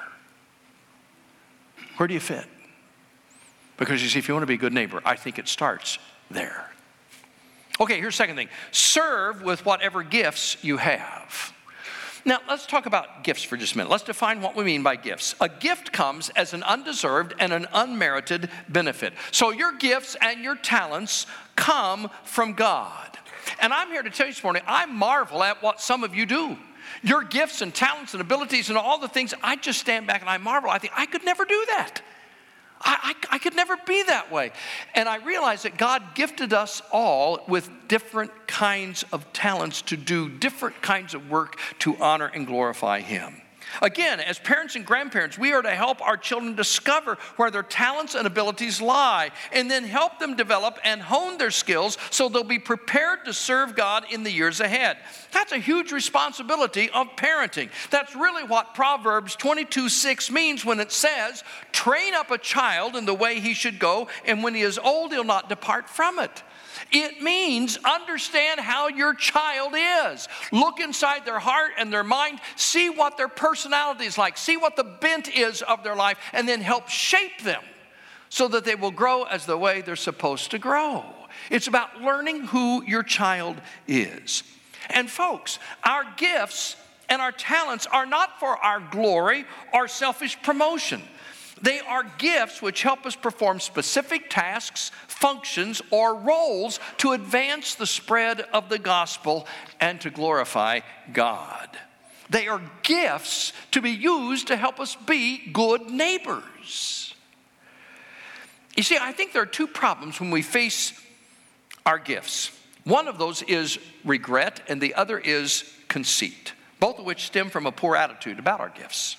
Where 1.96 2.06
do 2.06 2.14
you 2.14 2.20
fit? 2.20 2.46
Because 3.76 4.02
you 4.02 4.08
see, 4.08 4.18
if 4.18 4.28
you 4.28 4.34
want 4.34 4.42
to 4.42 4.46
be 4.46 4.54
a 4.54 4.58
good 4.58 4.72
neighbor, 4.72 5.00
I 5.04 5.16
think 5.16 5.38
it 5.38 5.48
starts 5.48 5.98
there. 6.30 6.70
Okay, 7.80 7.98
here's 7.98 8.14
the 8.14 8.18
second 8.18 8.36
thing 8.36 8.48
serve 8.70 9.42
with 9.42 9.64
whatever 9.64 10.02
gifts 10.02 10.56
you 10.62 10.76
have. 10.76 11.52
Now, 12.26 12.38
let's 12.48 12.64
talk 12.64 12.86
about 12.86 13.22
gifts 13.22 13.42
for 13.42 13.58
just 13.58 13.74
a 13.74 13.76
minute. 13.76 13.90
Let's 13.90 14.04
define 14.04 14.40
what 14.40 14.56
we 14.56 14.64
mean 14.64 14.82
by 14.82 14.96
gifts. 14.96 15.34
A 15.42 15.48
gift 15.48 15.92
comes 15.92 16.30
as 16.30 16.54
an 16.54 16.62
undeserved 16.62 17.34
and 17.38 17.52
an 17.52 17.66
unmerited 17.74 18.48
benefit. 18.66 19.12
So, 19.30 19.50
your 19.50 19.76
gifts 19.76 20.16
and 20.20 20.42
your 20.42 20.56
talents 20.56 21.26
come 21.54 22.10
from 22.24 22.54
God. 22.54 23.18
And 23.60 23.74
I'm 23.74 23.88
here 23.88 24.02
to 24.02 24.08
tell 24.08 24.26
you 24.26 24.32
this 24.32 24.42
morning, 24.42 24.62
I 24.66 24.86
marvel 24.86 25.42
at 25.42 25.62
what 25.62 25.82
some 25.82 26.02
of 26.02 26.14
you 26.14 26.24
do. 26.24 26.56
Your 27.02 27.22
gifts 27.22 27.60
and 27.60 27.74
talents 27.74 28.14
and 28.14 28.22
abilities 28.22 28.70
and 28.70 28.78
all 28.78 28.98
the 28.98 29.08
things, 29.08 29.34
I 29.42 29.56
just 29.56 29.80
stand 29.80 30.06
back 30.06 30.22
and 30.22 30.30
I 30.30 30.38
marvel. 30.38 30.70
I 30.70 30.78
think 30.78 30.94
I 30.96 31.04
could 31.04 31.24
never 31.24 31.44
do 31.44 31.64
that. 31.68 32.00
I, 32.80 33.14
I, 33.30 33.36
I, 33.36 33.38
could 33.38 33.54
never 33.54 33.76
be 33.86 34.02
that 34.02 34.30
way. 34.30 34.52
And 34.94 35.08
I 35.08 35.16
realized 35.16 35.64
that 35.64 35.78
God 35.78 36.02
gifted 36.14 36.52
us 36.52 36.82
all 36.92 37.44
with 37.48 37.70
different 37.88 38.32
kinds 38.46 39.04
of 39.12 39.32
talents 39.32 39.82
to 39.82 39.96
do 39.96 40.28
different 40.28 40.82
kinds 40.82 41.14
of 41.14 41.30
work 41.30 41.58
to 41.80 41.96
honor 41.96 42.26
and 42.26 42.46
glorify 42.46 43.00
Him. 43.00 43.40
Again, 43.82 44.20
as 44.20 44.38
parents 44.38 44.76
and 44.76 44.84
grandparents, 44.84 45.38
we 45.38 45.52
are 45.52 45.62
to 45.62 45.70
help 45.70 46.00
our 46.00 46.16
children 46.16 46.54
discover 46.54 47.18
where 47.36 47.50
their 47.50 47.62
talents 47.62 48.14
and 48.14 48.26
abilities 48.26 48.80
lie 48.80 49.30
and 49.52 49.70
then 49.70 49.84
help 49.84 50.18
them 50.18 50.36
develop 50.36 50.78
and 50.84 51.00
hone 51.02 51.38
their 51.38 51.50
skills 51.50 51.98
so 52.10 52.28
they'll 52.28 52.44
be 52.44 52.58
prepared 52.58 53.24
to 53.24 53.32
serve 53.32 53.74
God 53.74 54.04
in 54.10 54.22
the 54.22 54.30
years 54.30 54.60
ahead. 54.60 54.98
That's 55.32 55.52
a 55.52 55.58
huge 55.58 55.92
responsibility 55.92 56.90
of 56.90 57.08
parenting. 57.16 57.70
That's 57.90 58.14
really 58.14 58.44
what 58.44 58.74
Proverbs 58.74 59.36
22 59.36 59.88
6 59.88 60.30
means 60.30 60.64
when 60.64 60.80
it 60.80 60.92
says, 60.92 61.42
Train 61.72 62.14
up 62.14 62.30
a 62.30 62.38
child 62.38 62.96
in 62.96 63.06
the 63.06 63.14
way 63.14 63.40
he 63.40 63.54
should 63.54 63.78
go, 63.78 64.08
and 64.24 64.42
when 64.42 64.54
he 64.54 64.62
is 64.62 64.78
old, 64.78 65.12
he'll 65.12 65.24
not 65.24 65.48
depart 65.48 65.88
from 65.88 66.18
it. 66.18 66.42
It 66.92 67.22
means 67.22 67.78
understand 67.84 68.60
how 68.60 68.88
your 68.88 69.14
child 69.14 69.74
is. 69.76 70.28
Look 70.52 70.80
inside 70.80 71.24
their 71.24 71.38
heart 71.38 71.72
and 71.78 71.92
their 71.92 72.04
mind, 72.04 72.40
see 72.56 72.90
what 72.90 73.16
their 73.16 73.28
personality 73.28 74.04
is 74.04 74.18
like, 74.18 74.36
see 74.36 74.56
what 74.56 74.76
the 74.76 74.84
bent 74.84 75.28
is 75.28 75.62
of 75.62 75.82
their 75.82 75.96
life, 75.96 76.18
and 76.32 76.48
then 76.48 76.60
help 76.60 76.88
shape 76.88 77.42
them 77.42 77.62
so 78.28 78.48
that 78.48 78.64
they 78.64 78.74
will 78.74 78.90
grow 78.90 79.22
as 79.24 79.46
the 79.46 79.56
way 79.56 79.80
they're 79.80 79.96
supposed 79.96 80.50
to 80.50 80.58
grow. 80.58 81.04
It's 81.50 81.66
about 81.66 82.00
learning 82.02 82.46
who 82.46 82.82
your 82.84 83.02
child 83.02 83.56
is. 83.86 84.42
And 84.90 85.08
folks, 85.10 85.58
our 85.84 86.04
gifts 86.16 86.76
and 87.08 87.20
our 87.22 87.32
talents 87.32 87.86
are 87.86 88.06
not 88.06 88.40
for 88.40 88.56
our 88.56 88.80
glory 88.80 89.44
or 89.72 89.88
selfish 89.88 90.40
promotion. 90.42 91.02
They 91.62 91.80
are 91.80 92.04
gifts 92.18 92.60
which 92.60 92.82
help 92.82 93.06
us 93.06 93.16
perform 93.16 93.60
specific 93.60 94.28
tasks, 94.28 94.90
functions, 95.18 95.80
or 95.90 96.14
roles 96.14 96.80
to 96.98 97.12
advance 97.12 97.74
the 97.74 97.86
spread 97.86 98.40
of 98.52 98.68
the 98.68 98.78
gospel 98.78 99.46
and 99.80 100.00
to 100.00 100.10
glorify 100.10 100.80
God. 101.12 101.68
They 102.30 102.48
are 102.48 102.60
gifts 102.82 103.52
to 103.72 103.80
be 103.80 103.90
used 103.90 104.48
to 104.48 104.56
help 104.56 104.80
us 104.80 104.96
be 104.96 105.50
good 105.52 105.90
neighbors. 105.90 107.14
You 108.76 108.82
see, 108.82 108.98
I 109.00 109.12
think 109.12 109.32
there 109.32 109.42
are 109.42 109.46
two 109.46 109.66
problems 109.66 110.20
when 110.20 110.30
we 110.30 110.42
face 110.42 111.00
our 111.86 111.98
gifts. 111.98 112.50
One 112.84 113.08
of 113.08 113.18
those 113.18 113.42
is 113.42 113.78
regret, 114.04 114.62
and 114.68 114.80
the 114.80 114.94
other 114.94 115.18
is 115.18 115.64
conceit, 115.88 116.52
both 116.80 116.98
of 116.98 117.04
which 117.04 117.24
stem 117.24 117.50
from 117.50 117.66
a 117.66 117.72
poor 117.72 117.94
attitude 117.94 118.38
about 118.38 118.60
our 118.60 118.70
gifts. 118.70 119.16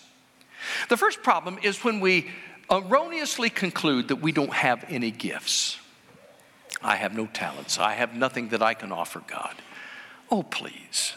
The 0.90 0.98
first 0.98 1.24
problem 1.24 1.60
is 1.64 1.84
when 1.84 2.00
we 2.00 2.30
erroneously 2.70 3.50
conclude 3.50 4.08
that 4.10 4.18
we 4.18 4.32
don't 4.32 4.54
have 4.54 4.84
any 4.90 5.12
gifts. 5.12 5.78
I 6.86 6.96
have 6.98 7.15
no 7.15 7.25
talents. 7.25 7.80
I 7.80 7.94
have 7.94 8.13
nothing 8.13 8.50
that 8.50 8.62
I 8.62 8.75
can 8.75 8.92
offer 8.92 9.22
God. 9.25 9.56
Oh, 10.30 10.44
please. 10.44 11.13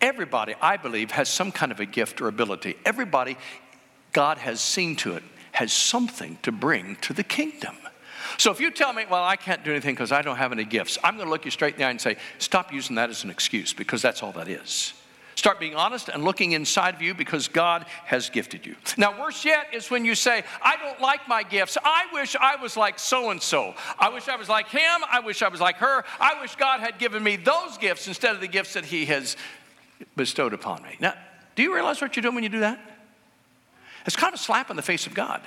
Everybody, 0.00 0.54
I 0.62 0.78
believe, 0.78 1.10
has 1.10 1.28
some 1.28 1.52
kind 1.52 1.70
of 1.70 1.78
a 1.78 1.86
gift 1.86 2.22
or 2.22 2.28
ability. 2.28 2.76
Everybody, 2.86 3.36
God 4.12 4.38
has 4.38 4.60
seen 4.60 4.96
to 4.96 5.14
it, 5.14 5.22
has 5.52 5.72
something 5.72 6.38
to 6.42 6.52
bring 6.52 6.96
to 7.02 7.12
the 7.12 7.22
kingdom. 7.22 7.76
So 8.38 8.50
if 8.50 8.60
you 8.60 8.70
tell 8.70 8.92
me, 8.94 9.04
well, 9.10 9.24
I 9.24 9.36
can't 9.36 9.62
do 9.62 9.70
anything 9.70 9.94
because 9.94 10.12
I 10.12 10.22
don't 10.22 10.36
have 10.36 10.52
any 10.52 10.64
gifts, 10.64 10.96
I'm 11.04 11.16
going 11.16 11.26
to 11.26 11.30
look 11.30 11.44
you 11.44 11.50
straight 11.50 11.74
in 11.74 11.80
the 11.80 11.84
eye 11.84 11.90
and 11.90 12.00
say, 12.00 12.16
stop 12.38 12.72
using 12.72 12.96
that 12.96 13.10
as 13.10 13.24
an 13.24 13.30
excuse 13.30 13.74
because 13.74 14.00
that's 14.00 14.22
all 14.22 14.32
that 14.32 14.48
is. 14.48 14.94
Start 15.38 15.60
being 15.60 15.76
honest 15.76 16.08
and 16.08 16.24
looking 16.24 16.50
inside 16.50 16.96
of 16.96 17.00
you 17.00 17.14
because 17.14 17.46
God 17.46 17.86
has 18.06 18.28
gifted 18.28 18.66
you. 18.66 18.74
Now, 18.96 19.16
worse 19.20 19.44
yet 19.44 19.72
is 19.72 19.88
when 19.88 20.04
you 20.04 20.16
say, 20.16 20.42
I 20.60 20.74
don't 20.74 21.00
like 21.00 21.28
my 21.28 21.44
gifts. 21.44 21.78
I 21.84 22.06
wish 22.12 22.34
I 22.34 22.56
was 22.56 22.76
like 22.76 22.98
so 22.98 23.30
and 23.30 23.40
so. 23.40 23.76
I 24.00 24.08
wish 24.08 24.26
I 24.26 24.34
was 24.34 24.48
like 24.48 24.66
him. 24.66 25.00
I 25.08 25.20
wish 25.20 25.40
I 25.42 25.46
was 25.46 25.60
like 25.60 25.76
her. 25.76 26.04
I 26.18 26.40
wish 26.40 26.56
God 26.56 26.80
had 26.80 26.98
given 26.98 27.22
me 27.22 27.36
those 27.36 27.78
gifts 27.78 28.08
instead 28.08 28.34
of 28.34 28.40
the 28.40 28.48
gifts 28.48 28.72
that 28.72 28.84
He 28.84 29.04
has 29.04 29.36
bestowed 30.16 30.54
upon 30.54 30.82
me. 30.82 30.96
Now, 30.98 31.14
do 31.54 31.62
you 31.62 31.72
realize 31.72 32.00
what 32.00 32.16
you're 32.16 32.22
doing 32.24 32.34
when 32.34 32.42
you 32.42 32.50
do 32.50 32.60
that? 32.60 32.80
It's 34.06 34.16
kind 34.16 34.34
of 34.34 34.40
a 34.40 34.42
slap 34.42 34.70
in 34.70 34.76
the 34.76 34.82
face 34.82 35.06
of 35.06 35.14
God. 35.14 35.40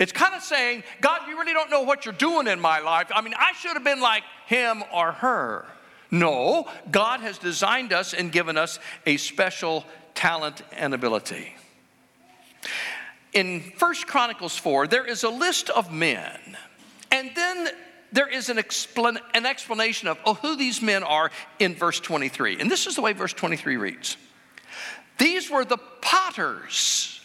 It's 0.00 0.10
kind 0.10 0.34
of 0.34 0.42
saying, 0.42 0.82
God, 1.00 1.20
you 1.28 1.38
really 1.38 1.52
don't 1.52 1.70
know 1.70 1.82
what 1.82 2.04
you're 2.04 2.14
doing 2.14 2.48
in 2.48 2.58
my 2.58 2.80
life. 2.80 3.12
I 3.14 3.20
mean, 3.20 3.34
I 3.38 3.52
should 3.52 3.74
have 3.74 3.84
been 3.84 4.00
like 4.00 4.24
him 4.46 4.82
or 4.92 5.12
her. 5.12 5.66
No, 6.10 6.66
God 6.90 7.20
has 7.20 7.38
designed 7.38 7.92
us 7.92 8.14
and 8.14 8.32
given 8.32 8.56
us 8.56 8.78
a 9.06 9.16
special 9.18 9.84
talent 10.14 10.62
and 10.72 10.94
ability. 10.94 11.54
In 13.32 13.60
First 13.76 14.06
Chronicles 14.06 14.56
4, 14.56 14.86
there 14.86 15.04
is 15.04 15.22
a 15.22 15.28
list 15.28 15.68
of 15.70 15.92
men, 15.92 16.56
and 17.12 17.30
then 17.34 17.68
there 18.10 18.28
is 18.28 18.48
an, 18.48 18.56
explan- 18.56 19.20
an 19.34 19.44
explanation 19.44 20.08
of 20.08 20.18
oh, 20.24 20.34
who 20.34 20.56
these 20.56 20.80
men 20.80 21.02
are 21.02 21.30
in 21.58 21.74
verse 21.74 22.00
23. 22.00 22.58
And 22.58 22.70
this 22.70 22.86
is 22.86 22.96
the 22.96 23.02
way 23.02 23.12
verse 23.12 23.34
23 23.34 23.76
reads 23.76 24.16
These 25.18 25.50
were 25.50 25.66
the 25.66 25.76
potters, 25.76 27.20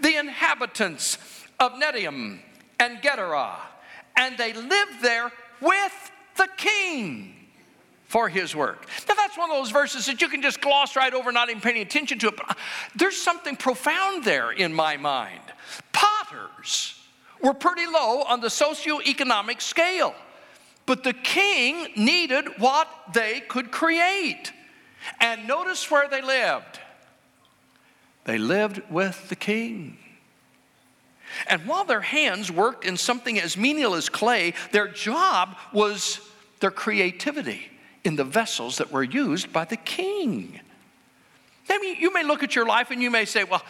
the 0.00 0.16
inhabitants 0.16 1.16
of 1.58 1.72
Netaim 1.72 2.40
and 2.78 2.98
Gederah, 2.98 3.56
and 4.18 4.36
they 4.36 4.52
lived 4.52 5.00
there 5.00 5.32
with 5.62 6.10
the 6.36 6.48
king 6.58 7.39
for 8.10 8.28
his 8.28 8.56
work. 8.56 8.88
Now, 9.08 9.14
that's 9.14 9.38
one 9.38 9.52
of 9.52 9.56
those 9.56 9.70
verses 9.70 10.06
that 10.06 10.20
you 10.20 10.28
can 10.28 10.42
just 10.42 10.60
gloss 10.60 10.96
right 10.96 11.14
over, 11.14 11.30
not 11.30 11.48
even 11.48 11.62
paying 11.62 11.80
attention 11.80 12.18
to 12.18 12.28
it. 12.28 12.36
But 12.36 12.50
uh, 12.50 12.54
there's 12.96 13.16
something 13.16 13.54
profound 13.54 14.24
there 14.24 14.50
in 14.50 14.74
my 14.74 14.96
mind. 14.96 15.40
Potters 15.92 17.00
were 17.40 17.54
pretty 17.54 17.86
low 17.86 18.22
on 18.22 18.40
the 18.40 18.48
socioeconomic 18.48 19.60
scale, 19.60 20.12
but 20.86 21.04
the 21.04 21.12
king 21.12 21.86
needed 21.94 22.48
what 22.58 22.88
they 23.12 23.42
could 23.42 23.70
create. 23.70 24.52
And 25.20 25.46
notice 25.46 25.88
where 25.88 26.08
they 26.08 26.20
lived. 26.20 26.80
They 28.24 28.38
lived 28.38 28.82
with 28.90 29.28
the 29.28 29.36
king. 29.36 29.98
And 31.46 31.64
while 31.64 31.84
their 31.84 32.00
hands 32.00 32.50
worked 32.50 32.84
in 32.84 32.96
something 32.96 33.38
as 33.38 33.56
menial 33.56 33.94
as 33.94 34.08
clay, 34.08 34.54
their 34.72 34.88
job 34.88 35.56
was 35.72 36.18
their 36.58 36.72
creativity 36.72 37.69
in 38.04 38.16
the 38.16 38.24
vessels 38.24 38.78
that 38.78 38.90
were 38.90 39.02
used 39.02 39.52
by 39.52 39.64
the 39.64 39.76
king. 39.76 40.60
I 41.68 41.78
mean, 41.78 41.96
you 42.00 42.12
may 42.12 42.24
look 42.24 42.42
at 42.42 42.54
your 42.56 42.66
life 42.66 42.90
and 42.90 43.02
you 43.02 43.10
may 43.10 43.24
say, 43.24 43.44
well, 43.44 43.62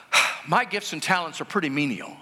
my 0.46 0.64
gifts 0.64 0.92
and 0.92 1.02
talents 1.02 1.40
are 1.40 1.44
pretty 1.44 1.68
menial. 1.68 2.16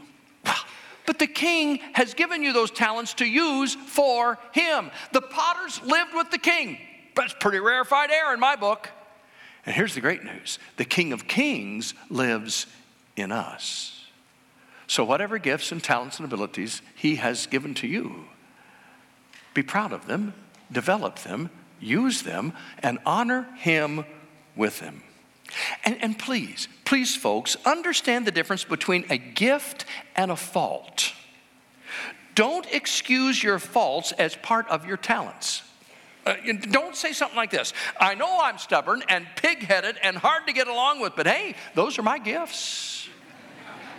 But 1.06 1.18
the 1.18 1.26
king 1.26 1.80
has 1.94 2.14
given 2.14 2.40
you 2.40 2.52
those 2.52 2.70
talents 2.70 3.14
to 3.14 3.24
use 3.24 3.74
for 3.74 4.38
him. 4.52 4.92
The 5.10 5.20
potters 5.20 5.82
lived 5.82 6.14
with 6.14 6.30
the 6.30 6.38
king. 6.38 6.78
That's 7.16 7.34
pretty 7.40 7.58
rarefied 7.58 8.12
air 8.12 8.32
in 8.32 8.38
my 8.38 8.54
book. 8.54 8.88
And 9.66 9.74
here's 9.74 9.94
the 9.94 10.00
great 10.00 10.22
news 10.22 10.60
the 10.76 10.84
King 10.84 11.12
of 11.12 11.26
Kings 11.26 11.94
lives 12.08 12.66
in 13.16 13.32
us. 13.32 14.04
So, 14.86 15.04
whatever 15.04 15.38
gifts 15.38 15.72
and 15.72 15.82
talents 15.82 16.18
and 16.18 16.26
abilities 16.26 16.80
he 16.94 17.16
has 17.16 17.46
given 17.46 17.74
to 17.74 17.88
you, 17.88 18.26
be 19.52 19.64
proud 19.64 19.92
of 19.92 20.06
them 20.06 20.32
develop 20.72 21.20
them, 21.20 21.50
use 21.80 22.22
them, 22.22 22.52
and 22.80 22.98
honor 23.04 23.48
Him 23.56 24.04
with 24.56 24.80
them. 24.80 25.02
And, 25.84 26.00
and, 26.00 26.18
please, 26.18 26.68
please, 26.84 27.16
folks, 27.16 27.56
understand 27.64 28.26
the 28.26 28.30
difference 28.30 28.62
between 28.62 29.04
a 29.10 29.18
gift 29.18 29.84
and 30.14 30.30
a 30.30 30.36
fault. 30.36 31.12
Don't 32.34 32.66
excuse 32.72 33.42
your 33.42 33.58
faults 33.58 34.12
as 34.12 34.36
part 34.36 34.68
of 34.68 34.86
your 34.86 34.96
talents. 34.96 35.62
Uh, 36.24 36.34
don't 36.70 36.94
say 36.94 37.12
something 37.12 37.36
like 37.36 37.50
this 37.50 37.72
I 37.98 38.14
know 38.14 38.40
I'm 38.42 38.58
stubborn 38.58 39.02
and 39.08 39.26
pig 39.36 39.62
headed 39.62 39.96
and 40.02 40.16
hard 40.16 40.46
to 40.46 40.52
get 40.52 40.68
along 40.68 41.00
with, 41.00 41.16
but 41.16 41.26
hey, 41.26 41.54
those 41.74 41.98
are 41.98 42.02
my 42.02 42.18
gifts. 42.18 43.08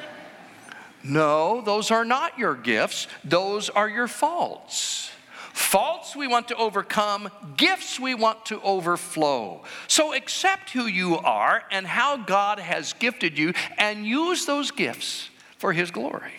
no, 1.03 1.61
those 1.61 1.91
are 1.91 2.05
not 2.05 2.37
your 2.37 2.55
gifts, 2.55 3.07
those 3.23 3.69
are 3.69 3.89
your 3.89 4.07
faults. 4.07 5.11
Faults 5.53 6.15
we 6.15 6.27
want 6.27 6.47
to 6.49 6.55
overcome, 6.55 7.29
gifts 7.57 7.99
we 7.99 8.15
want 8.15 8.45
to 8.47 8.61
overflow. 8.61 9.63
So 9.87 10.13
accept 10.13 10.71
who 10.71 10.85
you 10.85 11.17
are 11.17 11.63
and 11.71 11.85
how 11.85 12.17
God 12.17 12.59
has 12.59 12.93
gifted 12.93 13.37
you 13.37 13.53
and 13.77 14.05
use 14.05 14.45
those 14.45 14.71
gifts 14.71 15.29
for 15.57 15.73
His 15.73 15.91
glory. 15.91 16.33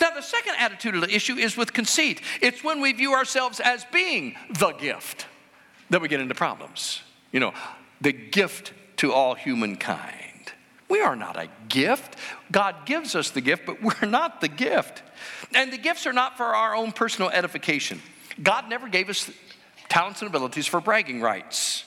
Now, 0.00 0.10
the 0.10 0.22
second 0.22 0.54
the 1.00 1.14
issue 1.14 1.36
is 1.36 1.56
with 1.56 1.72
conceit. 1.72 2.20
It's 2.40 2.62
when 2.62 2.80
we 2.80 2.92
view 2.92 3.12
ourselves 3.12 3.60
as 3.60 3.84
being 3.86 4.36
the 4.58 4.72
gift 4.72 5.26
that 5.90 6.00
we 6.00 6.08
get 6.08 6.20
into 6.20 6.34
problems. 6.34 7.02
You 7.32 7.40
know, 7.40 7.54
the 8.00 8.12
gift 8.12 8.72
to 8.98 9.12
all 9.12 9.34
humankind. 9.34 10.29
We 10.90 11.00
are 11.00 11.16
not 11.16 11.38
a 11.38 11.48
gift. 11.68 12.16
God 12.50 12.84
gives 12.84 13.14
us 13.14 13.30
the 13.30 13.40
gift, 13.40 13.64
but 13.64 13.80
we're 14.02 14.08
not 14.08 14.40
the 14.40 14.48
gift. 14.48 15.02
And 15.54 15.72
the 15.72 15.78
gifts 15.78 16.06
are 16.06 16.12
not 16.12 16.36
for 16.36 16.44
our 16.44 16.74
own 16.74 16.92
personal 16.92 17.30
edification. 17.30 18.02
God 18.42 18.68
never 18.68 18.88
gave 18.88 19.08
us 19.08 19.30
talents 19.88 20.20
and 20.20 20.28
abilities 20.28 20.66
for 20.66 20.80
bragging 20.80 21.20
rights. 21.20 21.84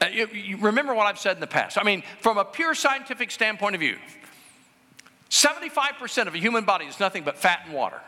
Uh, 0.00 0.06
you, 0.06 0.26
you 0.26 0.56
remember 0.58 0.94
what 0.94 1.06
I've 1.06 1.18
said 1.18 1.36
in 1.36 1.40
the 1.40 1.46
past. 1.46 1.78
I 1.78 1.82
mean, 1.82 2.02
from 2.20 2.38
a 2.38 2.44
pure 2.44 2.74
scientific 2.74 3.30
standpoint 3.30 3.74
of 3.74 3.80
view, 3.80 3.96
75% 5.30 6.26
of 6.26 6.34
a 6.34 6.38
human 6.38 6.64
body 6.64 6.86
is 6.86 7.00
nothing 7.00 7.24
but 7.24 7.38
fat 7.38 7.62
and 7.64 7.74
water. 7.74 8.00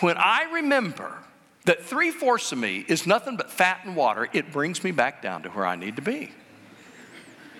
When 0.00 0.16
I 0.16 0.44
remember 0.54 1.18
that 1.66 1.82
three 1.82 2.10
fourths 2.10 2.52
of 2.52 2.58
me 2.58 2.84
is 2.88 3.06
nothing 3.06 3.36
but 3.36 3.50
fat 3.50 3.80
and 3.84 3.96
water, 3.96 4.28
it 4.32 4.52
brings 4.52 4.82
me 4.82 4.90
back 4.90 5.22
down 5.22 5.42
to 5.42 5.50
where 5.50 5.66
I 5.66 5.76
need 5.76 5.96
to 5.96 6.02
be. 6.02 6.30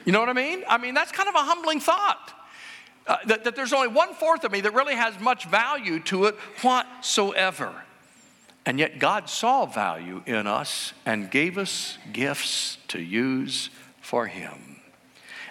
You 0.04 0.12
know 0.12 0.20
what 0.20 0.28
I 0.28 0.34
mean? 0.34 0.64
I 0.68 0.78
mean, 0.78 0.94
that's 0.94 1.12
kind 1.12 1.28
of 1.28 1.34
a 1.34 1.38
humbling 1.38 1.80
thought. 1.80 2.32
Uh, 3.06 3.16
that, 3.26 3.44
that 3.44 3.54
there's 3.56 3.72
only 3.72 3.88
one 3.88 4.14
fourth 4.14 4.44
of 4.44 4.52
me 4.52 4.62
that 4.62 4.72
really 4.72 4.94
has 4.94 5.18
much 5.20 5.44
value 5.46 6.00
to 6.00 6.24
it 6.24 6.36
whatsoever. 6.62 7.72
And 8.66 8.78
yet 8.78 8.98
God 8.98 9.28
saw 9.28 9.66
value 9.66 10.22
in 10.24 10.46
us 10.46 10.94
and 11.04 11.30
gave 11.30 11.58
us 11.58 11.98
gifts 12.12 12.78
to 12.88 13.00
use 13.00 13.68
for 14.00 14.26
Him. 14.26 14.80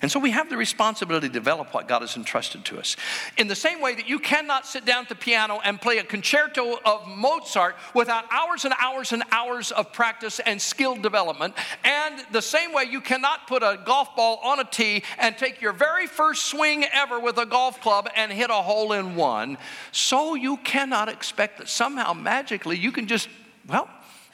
And 0.04 0.12
so 0.12 0.20
we 0.20 0.32
have 0.32 0.50
the 0.50 0.58
responsibility 0.58 1.30
to 1.30 1.34
develop 1.34 1.74
what 1.74 1.88
God 1.88 2.02
has 2.02 2.18
entrusted 2.18 2.66
to 2.66 2.78
us. 2.78 2.98
In 3.38 3.48
the 3.48 3.56
same 3.56 3.80
way 3.80 3.96
that 3.96 4.10
you 4.10 4.20
cannot 4.20 4.68
sit 4.68 4.84
down 4.84 5.04
at 5.04 5.10
the 5.10 5.16
piano 5.16 5.62
and 5.64 5.80
play 5.80 5.98
a 5.98 6.04
concerto 6.04 6.78
of 6.84 7.08
Mozart 7.08 7.78
without 7.96 8.26
hours 8.30 8.66
and 8.66 8.74
hours 8.78 9.14
and 9.14 9.24
hours 9.32 9.72
of 9.72 9.94
practice 9.94 10.42
and 10.42 10.62
skill 10.62 10.98
development, 10.98 11.54
and 11.86 12.22
the 12.34 12.42
same 12.42 12.74
way 12.74 12.84
you 12.84 13.00
cannot 13.00 13.48
put 13.48 13.64
a 13.64 13.80
golf 13.86 14.14
ball 14.14 14.42
on 14.44 14.60
a 14.60 14.66
tee 14.66 15.04
and 15.20 15.38
take 15.38 15.62
your 15.62 15.72
very 15.72 16.06
first 16.06 16.48
swing 16.48 16.84
ever 16.92 17.18
with 17.18 17.38
a 17.38 17.46
golf 17.46 17.80
club 17.80 18.10
and 18.14 18.30
hit 18.30 18.50
a 18.50 18.54
hole 18.54 18.92
in 18.92 19.16
one, 19.16 19.58
so 19.94 20.36
you 20.36 20.58
cannot 20.58 21.08
expect 21.08 21.60
that 21.60 21.70
somehow 21.70 22.12
magically 22.12 22.78
you 22.78 22.92
can 22.92 23.08
just, 23.08 23.30
well, 23.70 23.90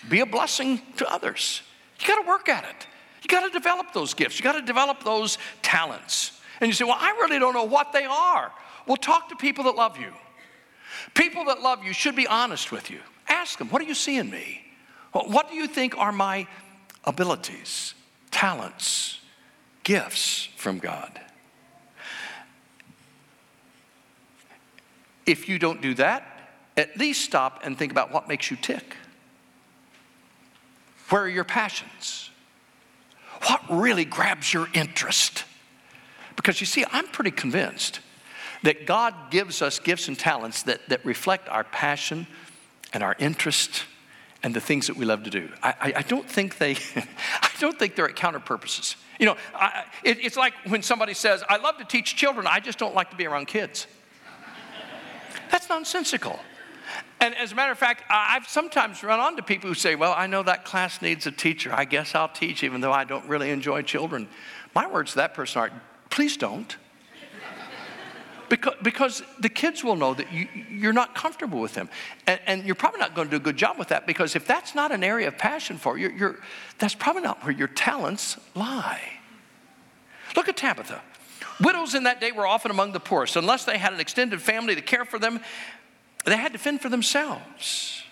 be 0.09 0.19
a 0.21 0.25
blessing 0.25 0.81
to 0.97 1.07
others. 1.13 1.61
You 1.99 2.07
got 2.07 2.23
to 2.23 2.27
work 2.27 2.49
at 2.49 2.63
it. 2.63 2.87
You 3.29 3.37
got 3.39 3.45
to 3.45 3.53
develop 3.53 3.93
those 3.93 4.15
gifts, 4.15 4.39
you 4.39 4.43
got 4.43 4.53
to 4.53 4.61
develop 4.61 5.03
those 5.03 5.37
talents. 5.61 6.39
And 6.59 6.67
you 6.67 6.73
say, 6.73 6.83
Well, 6.83 6.97
I 6.99 7.11
really 7.11 7.37
don't 7.37 7.53
know 7.53 7.63
what 7.63 7.93
they 7.93 8.05
are. 8.05 8.51
Well, 8.87 8.97
talk 8.97 9.29
to 9.29 9.35
people 9.35 9.65
that 9.65 9.75
love 9.75 9.99
you. 9.99 10.11
People 11.13 11.45
that 11.45 11.61
love 11.61 11.83
you 11.83 11.93
should 11.93 12.15
be 12.15 12.25
honest 12.25 12.71
with 12.71 12.89
you. 12.89 12.99
Ask 13.27 13.59
them, 13.59 13.69
What 13.69 13.81
do 13.81 13.87
you 13.87 13.93
see 13.93 14.17
in 14.17 14.31
me? 14.31 14.63
What 15.11 15.49
do 15.49 15.55
you 15.55 15.67
think 15.67 15.95
are 15.97 16.11
my 16.11 16.47
abilities, 17.03 17.93
talents, 18.31 19.19
gifts 19.83 20.49
from 20.55 20.79
God? 20.79 21.19
If 25.27 25.47
you 25.47 25.59
don't 25.59 25.81
do 25.81 25.93
that, 25.95 26.23
at 26.75 26.97
least 26.97 27.25
stop 27.25 27.61
and 27.63 27.77
think 27.77 27.91
about 27.91 28.11
what 28.11 28.27
makes 28.27 28.49
you 28.49 28.57
tick. 28.57 28.95
Where 31.09 31.23
are 31.23 31.29
your 31.29 31.43
passions? 31.43 32.28
What 33.49 33.63
really 33.67 34.05
grabs 34.05 34.53
your 34.53 34.67
interest? 34.73 35.43
Because 36.35 36.61
you 36.61 36.67
see, 36.67 36.85
I'm 36.91 37.07
pretty 37.07 37.31
convinced 37.31 37.99
that 38.61 38.85
God 38.85 39.15
gives 39.31 39.63
us 39.63 39.79
gifts 39.79 40.07
and 40.07 40.17
talents 40.19 40.63
that, 40.63 40.87
that 40.89 41.03
reflect 41.03 41.49
our 41.49 41.63
passion 41.63 42.27
and 42.93 43.01
our 43.01 43.15
interest 43.17 43.85
and 44.43 44.53
the 44.53 44.61
things 44.61 44.85
that 44.85 44.97
we 44.97 45.03
love 45.03 45.23
to 45.23 45.31
do. 45.31 45.49
I, 45.63 45.69
I, 45.69 45.93
I 45.97 46.01
don't 46.03 46.29
think 46.29 46.59
they, 46.59 46.75
I 46.95 47.49
don't 47.59 47.77
think 47.77 47.95
they're 47.95 48.07
at 48.07 48.15
counter 48.15 48.39
purposes. 48.39 48.95
You 49.19 49.25
know, 49.25 49.37
I, 49.55 49.85
it, 50.03 50.23
it's 50.23 50.37
like 50.37 50.53
when 50.67 50.83
somebody 50.83 51.15
says, 51.15 51.43
I 51.49 51.57
love 51.57 51.77
to 51.77 51.85
teach 51.85 52.15
children, 52.15 52.45
I 52.45 52.59
just 52.59 52.77
don't 52.77 52.93
like 52.93 53.09
to 53.09 53.15
be 53.15 53.25
around 53.25 53.47
kids. 53.47 53.87
That's 55.49 55.67
nonsensical. 55.67 56.39
And 57.21 57.35
as 57.35 57.51
a 57.51 57.55
matter 57.55 57.71
of 57.71 57.77
fact, 57.77 58.03
I've 58.09 58.47
sometimes 58.47 59.03
run 59.03 59.19
onto 59.19 59.41
people 59.41 59.67
who 59.67 59.73
say, 59.73 59.95
Well, 59.95 60.13
I 60.15 60.27
know 60.27 60.43
that 60.43 60.65
class 60.65 61.01
needs 61.01 61.27
a 61.27 61.31
teacher. 61.31 61.71
I 61.73 61.85
guess 61.85 62.15
I'll 62.15 62.29
teach, 62.29 62.63
even 62.63 62.81
though 62.81 62.93
I 62.93 63.03
don't 63.03 63.27
really 63.27 63.49
enjoy 63.49 63.81
children. 63.81 64.27
My 64.73 64.87
words 64.87 65.11
to 65.11 65.17
that 65.17 65.33
person 65.33 65.61
are, 65.61 65.71
Please 66.09 66.37
don't. 66.37 66.75
because, 68.49 68.73
because 68.81 69.23
the 69.39 69.49
kids 69.49 69.83
will 69.83 69.95
know 69.95 70.13
that 70.13 70.31
you, 70.31 70.89
are 70.89 70.93
not 70.93 71.13
comfortable 71.13 71.59
with 71.59 71.73
them. 71.73 71.89
And, 72.25 72.39
and, 72.45 72.63
you're 72.65 72.75
probably 72.75 72.99
not 72.99 73.15
going 73.15 73.27
to 73.27 73.31
do 73.31 73.37
a 73.37 73.43
good 73.43 73.57
job 73.57 73.77
with 73.77 73.89
that 73.89 74.07
because 74.07 74.35
if 74.35 74.47
that's 74.47 74.73
not 74.73 74.91
an 74.91 75.03
area 75.03 75.27
of 75.27 75.37
passion 75.37 75.77
for 75.77 75.97
you, 75.97 76.09
you're, 76.09 76.39
that's 76.77 76.95
probably 76.95 77.21
not 77.21 77.43
where 77.43 77.53
your 77.53 77.67
talents 77.67 78.37
lie. 78.55 79.01
Look 80.35 80.47
at 80.47 80.57
Tabitha. 80.57 81.01
Widows 81.59 81.93
in 81.93 82.03
that 82.03 82.21
day 82.21 82.31
were 82.31 82.47
often 82.47 82.71
among 82.71 82.93
the 82.93 82.99
poorest. 82.99 83.35
Unless 83.35 83.65
they 83.65 83.77
had 83.77 83.91
an 83.93 83.99
extended 83.99 84.41
family 84.41 84.75
to 84.75 84.81
care 84.81 85.03
for 85.03 85.19
them, 85.19 85.41
they 86.29 86.37
had 86.37 86.53
to 86.53 86.59
fend 86.59 86.81
for 86.81 86.89
themselves. 86.89 88.03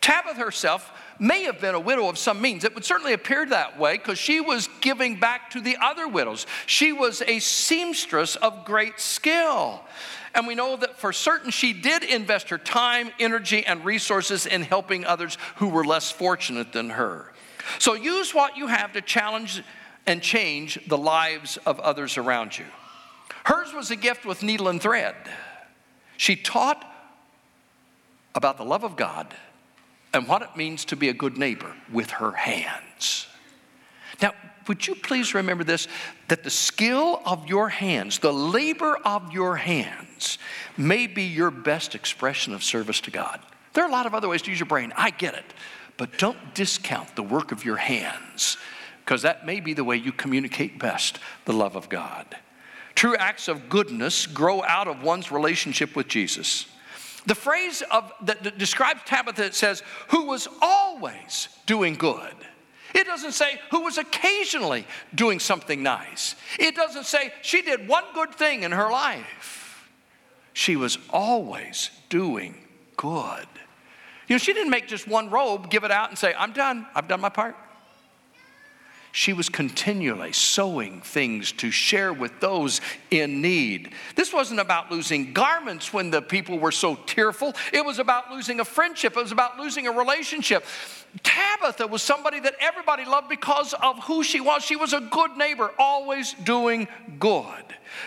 Tabitha 0.00 0.40
herself 0.40 0.90
may 1.18 1.44
have 1.44 1.60
been 1.60 1.74
a 1.74 1.80
widow 1.80 2.08
of 2.08 2.16
some 2.16 2.40
means. 2.40 2.64
It 2.64 2.74
would 2.74 2.84
certainly 2.84 3.12
appear 3.12 3.44
that 3.46 3.78
way 3.78 3.96
because 3.96 4.18
she 4.18 4.40
was 4.40 4.68
giving 4.80 5.18
back 5.18 5.50
to 5.50 5.60
the 5.60 5.76
other 5.82 6.06
widows. 6.06 6.46
She 6.66 6.92
was 6.92 7.22
a 7.22 7.40
seamstress 7.40 8.36
of 8.36 8.64
great 8.64 9.00
skill. 9.00 9.82
And 10.34 10.46
we 10.46 10.54
know 10.54 10.76
that 10.76 10.98
for 10.98 11.12
certain 11.12 11.50
she 11.50 11.72
did 11.72 12.04
invest 12.04 12.50
her 12.50 12.58
time, 12.58 13.10
energy, 13.18 13.66
and 13.66 13.84
resources 13.84 14.46
in 14.46 14.62
helping 14.62 15.04
others 15.04 15.36
who 15.56 15.68
were 15.68 15.84
less 15.84 16.10
fortunate 16.10 16.72
than 16.72 16.90
her. 16.90 17.32
So 17.78 17.94
use 17.94 18.34
what 18.34 18.56
you 18.56 18.68
have 18.68 18.92
to 18.92 19.00
challenge 19.00 19.62
and 20.06 20.22
change 20.22 20.78
the 20.86 20.98
lives 20.98 21.58
of 21.66 21.80
others 21.80 22.16
around 22.16 22.56
you. 22.56 22.64
Hers 23.44 23.72
was 23.74 23.90
a 23.90 23.96
gift 23.96 24.24
with 24.24 24.42
needle 24.42 24.68
and 24.68 24.80
thread. 24.80 25.14
She 26.16 26.36
taught 26.36 26.84
about 28.34 28.58
the 28.58 28.64
love 28.64 28.84
of 28.84 28.96
God 28.96 29.34
and 30.12 30.26
what 30.26 30.42
it 30.42 30.56
means 30.56 30.84
to 30.86 30.96
be 30.96 31.08
a 31.08 31.12
good 31.12 31.36
neighbor 31.36 31.74
with 31.92 32.10
her 32.10 32.32
hands. 32.32 33.26
Now, 34.22 34.32
would 34.66 34.86
you 34.86 34.94
please 34.94 35.34
remember 35.34 35.64
this 35.64 35.88
that 36.28 36.44
the 36.44 36.50
skill 36.50 37.22
of 37.24 37.48
your 37.48 37.68
hands, 37.68 38.18
the 38.18 38.32
labor 38.32 38.96
of 39.04 39.32
your 39.32 39.56
hands, 39.56 40.38
may 40.76 41.06
be 41.06 41.24
your 41.24 41.50
best 41.50 41.94
expression 41.94 42.54
of 42.54 42.62
service 42.62 43.00
to 43.02 43.10
God. 43.10 43.40
There 43.72 43.84
are 43.84 43.88
a 43.88 43.92
lot 43.92 44.06
of 44.06 44.14
other 44.14 44.28
ways 44.28 44.42
to 44.42 44.50
use 44.50 44.60
your 44.60 44.66
brain, 44.66 44.92
I 44.96 45.10
get 45.10 45.34
it, 45.34 45.54
but 45.96 46.18
don't 46.18 46.54
discount 46.54 47.16
the 47.16 47.22
work 47.22 47.52
of 47.52 47.64
your 47.64 47.76
hands 47.76 48.56
because 49.04 49.22
that 49.22 49.46
may 49.46 49.60
be 49.60 49.72
the 49.72 49.84
way 49.84 49.96
you 49.96 50.12
communicate 50.12 50.78
best 50.78 51.18
the 51.46 51.52
love 51.52 51.76
of 51.76 51.88
God. 51.88 52.26
True 52.94 53.16
acts 53.16 53.48
of 53.48 53.68
goodness 53.68 54.26
grow 54.26 54.62
out 54.64 54.88
of 54.88 55.02
one's 55.02 55.32
relationship 55.32 55.96
with 55.96 56.08
Jesus. 56.08 56.66
The 57.26 57.34
phrase 57.34 57.82
of, 57.90 58.12
that, 58.22 58.58
describes 58.58 59.00
Tabitha 59.04 59.44
it 59.44 59.54
says, 59.54 59.82
who 60.08 60.24
was 60.24 60.48
always 60.62 61.48
doing 61.66 61.94
good. 61.94 62.34
It 62.94 63.06
doesn't 63.06 63.32
say 63.32 63.60
who 63.70 63.82
was 63.82 63.98
occasionally 63.98 64.86
doing 65.14 65.40
something 65.40 65.82
nice. 65.82 66.36
It 66.58 66.74
doesn't 66.74 67.04
say 67.04 67.32
she 67.42 67.62
did 67.62 67.86
one 67.86 68.04
good 68.14 68.34
thing 68.34 68.62
in 68.62 68.72
her 68.72 68.90
life. 68.90 69.88
She 70.54 70.76
was 70.76 70.98
always 71.10 71.90
doing 72.08 72.54
good. 72.96 73.46
You 74.26 74.34
know, 74.34 74.38
she 74.38 74.52
didn't 74.52 74.70
make 74.70 74.88
just 74.88 75.06
one 75.06 75.30
robe, 75.30 75.70
give 75.70 75.84
it 75.84 75.90
out, 75.90 76.08
and 76.08 76.18
say, 76.18 76.34
I'm 76.36 76.52
done, 76.52 76.86
I've 76.94 77.08
done 77.08 77.20
my 77.20 77.28
part 77.28 77.56
she 79.12 79.32
was 79.32 79.48
continually 79.48 80.32
sewing 80.32 81.00
things 81.00 81.52
to 81.52 81.70
share 81.70 82.12
with 82.12 82.40
those 82.40 82.80
in 83.10 83.40
need. 83.40 83.92
This 84.14 84.32
wasn't 84.32 84.60
about 84.60 84.90
losing 84.90 85.32
garments 85.32 85.92
when 85.92 86.10
the 86.10 86.22
people 86.22 86.58
were 86.58 86.72
so 86.72 86.94
tearful, 86.94 87.54
it 87.72 87.84
was 87.84 87.98
about 87.98 88.30
losing 88.30 88.60
a 88.60 88.64
friendship, 88.64 89.16
it 89.16 89.22
was 89.22 89.32
about 89.32 89.58
losing 89.58 89.86
a 89.86 89.92
relationship. 89.92 90.64
Tabitha 91.22 91.86
was 91.86 92.02
somebody 92.02 92.38
that 92.40 92.54
everybody 92.60 93.04
loved 93.04 93.28
because 93.28 93.74
of 93.74 93.98
who 94.04 94.22
she 94.22 94.40
was. 94.40 94.62
She 94.62 94.76
was 94.76 94.92
a 94.92 95.00
good 95.00 95.36
neighbor, 95.36 95.70
always 95.78 96.34
doing 96.34 96.86
good. 97.18 97.64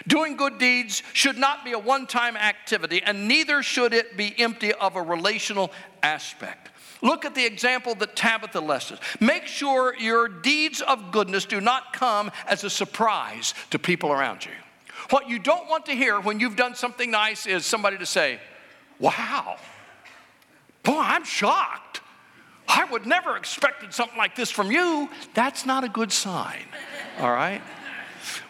Doing 0.08 0.38
good 0.38 0.60
deeds 0.60 1.02
should 1.14 1.38
not 1.38 1.66
be 1.66 1.72
a 1.72 1.80
one 1.80 2.06
time 2.06 2.38
activity, 2.38 3.02
and 3.04 3.28
neither 3.28 3.64
should 3.64 3.94
it 3.94 4.18
be 4.18 4.34
empty 4.40 4.74
of 4.74 4.96
a 4.96 5.02
relational 5.02 5.72
aspect. 6.04 6.71
Look 7.02 7.26
at 7.26 7.34
the 7.34 7.46
example 7.46 7.96
that 7.96 8.16
Tabitha 8.16 8.60
left 8.60 8.92
us. 8.92 9.00
Make 9.20 9.48
sure 9.48 9.96
your 9.98 10.28
deeds 10.28 10.82
of 10.82 11.12
goodness 11.12 11.46
do 11.46 11.60
not 11.60 11.94
come 11.94 12.32
as 12.48 12.64
a 12.64 12.70
surprise 12.70 13.54
to 13.72 13.80
people 13.80 14.12
around 14.12 14.46
you. 14.46 14.52
What 15.10 15.28
you 15.28 15.40
don't 15.40 15.68
want 15.68 15.86
to 15.88 15.94
hear 15.94 16.20
when 16.20 16.40
you've 16.40 16.56
done 16.56 16.76
something 16.76 17.10
nice 17.10 17.46
is 17.48 17.66
somebody 17.66 17.98
to 17.98 18.06
say, 18.06 18.40
Wow, 19.00 19.58
boy, 20.84 21.00
I'm 21.00 21.24
shocked. 21.24 22.02
I 22.68 22.86
would 22.86 23.06
never 23.06 23.36
expected 23.36 23.94
something 23.94 24.18
like 24.18 24.36
this 24.36 24.52
from 24.52 24.72
you. 24.72 25.10
That's 25.34 25.66
not 25.66 25.84
a 25.84 25.90
good 25.90 26.12
sign, 26.12 26.64
all 27.20 27.32
right? 27.32 27.62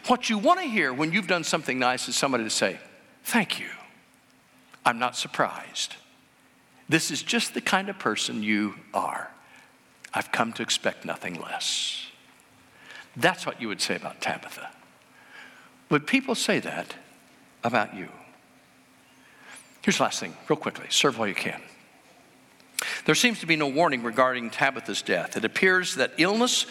What 0.08 0.30
you 0.30 0.38
want 0.38 0.60
to 0.60 0.66
hear 0.66 0.94
when 0.94 1.14
you've 1.14 1.28
done 1.28 1.44
something 1.44 1.80
nice 1.80 2.08
is 2.10 2.16
somebody 2.16 2.44
to 2.44 2.50
say, 2.50 2.78
Thank 3.24 3.60
you. 3.60 3.70
I'm 4.86 5.00
not 5.00 5.16
surprised. 5.16 5.96
This 6.92 7.10
is 7.10 7.24
just 7.24 7.54
the 7.54 7.62
kind 7.62 7.88
of 7.88 7.98
person 7.98 8.44
you 8.44 8.76
are. 8.94 9.32
I've 10.14 10.30
come 10.34 10.52
to 10.52 10.62
expect 10.62 11.06
nothing 11.06 11.40
less. 11.40 12.08
That's 13.16 13.46
what 13.46 13.62
you 13.62 13.70
would 13.70 13.80
say 13.80 13.96
about 13.96 14.20
Tabitha. 14.20 14.70
Would 15.90 16.06
people 16.06 16.36
say 16.36 16.60
that 16.60 16.96
about 17.64 17.96
you? 17.96 18.10
Here's 19.82 20.00
the 20.00 20.04
last 20.04 20.20
thing, 20.20 20.36
real 20.50 20.58
quickly 20.58 20.88
serve 20.90 21.18
while 21.18 21.30
you 21.30 21.34
can. 21.34 21.62
There 23.06 23.16
seems 23.16 23.40
to 23.40 23.46
be 23.46 23.56
no 23.56 23.70
warning 23.70 24.04
regarding 24.04 24.50
Tabitha's 24.50 25.02
death. 25.02 25.38
It 25.38 25.46
appears 25.46 25.96
that 25.96 26.12
illness 26.18 26.66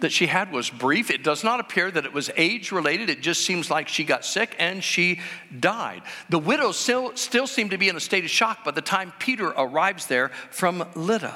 that 0.00 0.12
she 0.12 0.26
had 0.26 0.52
was 0.52 0.70
brief. 0.70 1.10
It 1.10 1.22
does 1.22 1.44
not 1.44 1.60
appear 1.60 1.90
that 1.90 2.04
it 2.04 2.12
was 2.12 2.30
age 2.36 2.72
related. 2.72 3.10
It 3.10 3.20
just 3.20 3.44
seems 3.44 3.70
like 3.70 3.88
she 3.88 4.04
got 4.04 4.24
sick 4.24 4.54
and 4.58 4.82
she 4.82 5.20
died. 5.58 6.02
The 6.28 6.38
widow 6.38 6.72
still, 6.72 7.16
still 7.16 7.46
seem 7.46 7.70
to 7.70 7.78
be 7.78 7.88
in 7.88 7.96
a 7.96 8.00
state 8.00 8.24
of 8.24 8.30
shock 8.30 8.64
by 8.64 8.70
the 8.70 8.82
time 8.82 9.12
Peter 9.18 9.48
arrives 9.48 10.06
there 10.06 10.30
from 10.50 10.84
Lydda. 10.94 11.34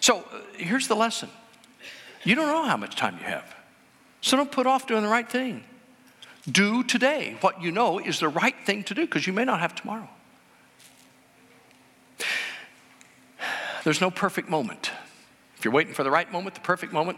So 0.00 0.18
uh, 0.18 0.40
here's 0.56 0.88
the 0.88 0.96
lesson 0.96 1.30
you 2.24 2.34
don't 2.34 2.46
know 2.46 2.64
how 2.64 2.76
much 2.76 2.96
time 2.96 3.16
you 3.18 3.24
have. 3.24 3.54
So 4.20 4.36
don't 4.36 4.50
put 4.50 4.66
off 4.66 4.86
doing 4.86 5.02
the 5.02 5.08
right 5.08 5.28
thing. 5.28 5.64
Do 6.50 6.82
today 6.82 7.36
what 7.40 7.62
you 7.62 7.72
know 7.72 7.98
is 7.98 8.20
the 8.20 8.28
right 8.28 8.54
thing 8.64 8.84
to 8.84 8.94
do 8.94 9.02
because 9.02 9.26
you 9.26 9.32
may 9.32 9.44
not 9.44 9.60
have 9.60 9.74
tomorrow. 9.74 10.08
There's 13.84 14.00
no 14.00 14.10
perfect 14.10 14.48
moment. 14.48 14.90
If 15.64 15.66
you're 15.66 15.72
waiting 15.72 15.94
for 15.94 16.04
the 16.04 16.10
right 16.10 16.30
moment, 16.30 16.54
the 16.54 16.60
perfect 16.60 16.92
moment, 16.92 17.16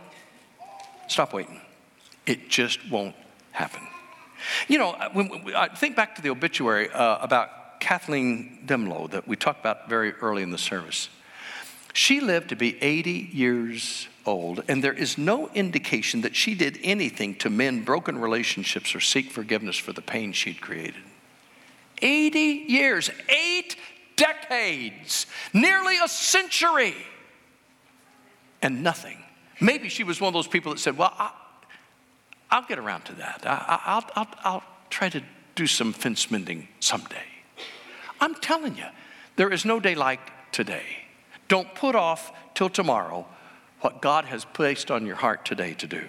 stop 1.08 1.32
waiting. 1.32 1.60
It 2.26 2.48
just 2.48 2.88
won't 2.88 3.16
happen. 3.50 3.82
You 4.68 4.78
know, 4.78 4.92
when, 5.14 5.26
when 5.30 5.56
I 5.56 5.66
think 5.66 5.96
back 5.96 6.14
to 6.14 6.22
the 6.22 6.30
obituary 6.30 6.88
uh, 6.90 7.18
about 7.18 7.80
Kathleen 7.80 8.60
Dehmlow 8.64 9.10
that 9.10 9.26
we 9.26 9.34
talked 9.34 9.58
about 9.58 9.88
very 9.88 10.12
early 10.12 10.44
in 10.44 10.52
the 10.52 10.58
service. 10.58 11.08
She 11.92 12.20
lived 12.20 12.50
to 12.50 12.54
be 12.54 12.80
80 12.80 13.30
years 13.32 14.06
old, 14.24 14.62
and 14.68 14.84
there 14.84 14.92
is 14.92 15.18
no 15.18 15.48
indication 15.48 16.20
that 16.20 16.36
she 16.36 16.54
did 16.54 16.78
anything 16.84 17.34
to 17.38 17.50
mend 17.50 17.84
broken 17.84 18.16
relationships 18.16 18.94
or 18.94 19.00
seek 19.00 19.32
forgiveness 19.32 19.76
for 19.76 19.92
the 19.92 20.02
pain 20.02 20.30
she'd 20.30 20.60
created. 20.60 21.02
80 22.00 22.38
years, 22.38 23.10
eight 23.28 23.74
decades, 24.14 25.26
nearly 25.52 25.98
a 25.98 26.06
century, 26.06 26.94
and 28.62 28.82
nothing. 28.82 29.18
Maybe 29.60 29.88
she 29.88 30.04
was 30.04 30.20
one 30.20 30.28
of 30.28 30.34
those 30.34 30.48
people 30.48 30.72
that 30.72 30.78
said, 30.78 30.98
Well, 30.98 31.12
I'll, 31.16 31.34
I'll 32.50 32.66
get 32.66 32.78
around 32.78 33.04
to 33.06 33.14
that. 33.14 33.42
I, 33.44 33.96
will 33.96 34.10
I'll, 34.14 34.28
I'll 34.44 34.64
try 34.90 35.08
to 35.08 35.22
do 35.54 35.66
some 35.66 35.92
fence 35.92 36.30
mending 36.30 36.68
someday. 36.80 37.24
I'm 38.20 38.34
telling 38.34 38.76
you, 38.76 38.86
there 39.36 39.52
is 39.52 39.64
no 39.64 39.80
day 39.80 39.94
like 39.94 40.20
today. 40.52 40.84
Don't 41.48 41.74
put 41.74 41.94
off 41.94 42.32
till 42.54 42.68
tomorrow 42.68 43.26
what 43.80 44.00
God 44.00 44.24
has 44.26 44.44
placed 44.44 44.90
on 44.90 45.06
your 45.06 45.16
heart 45.16 45.44
today 45.44 45.74
to 45.74 45.86
do. 45.86 46.04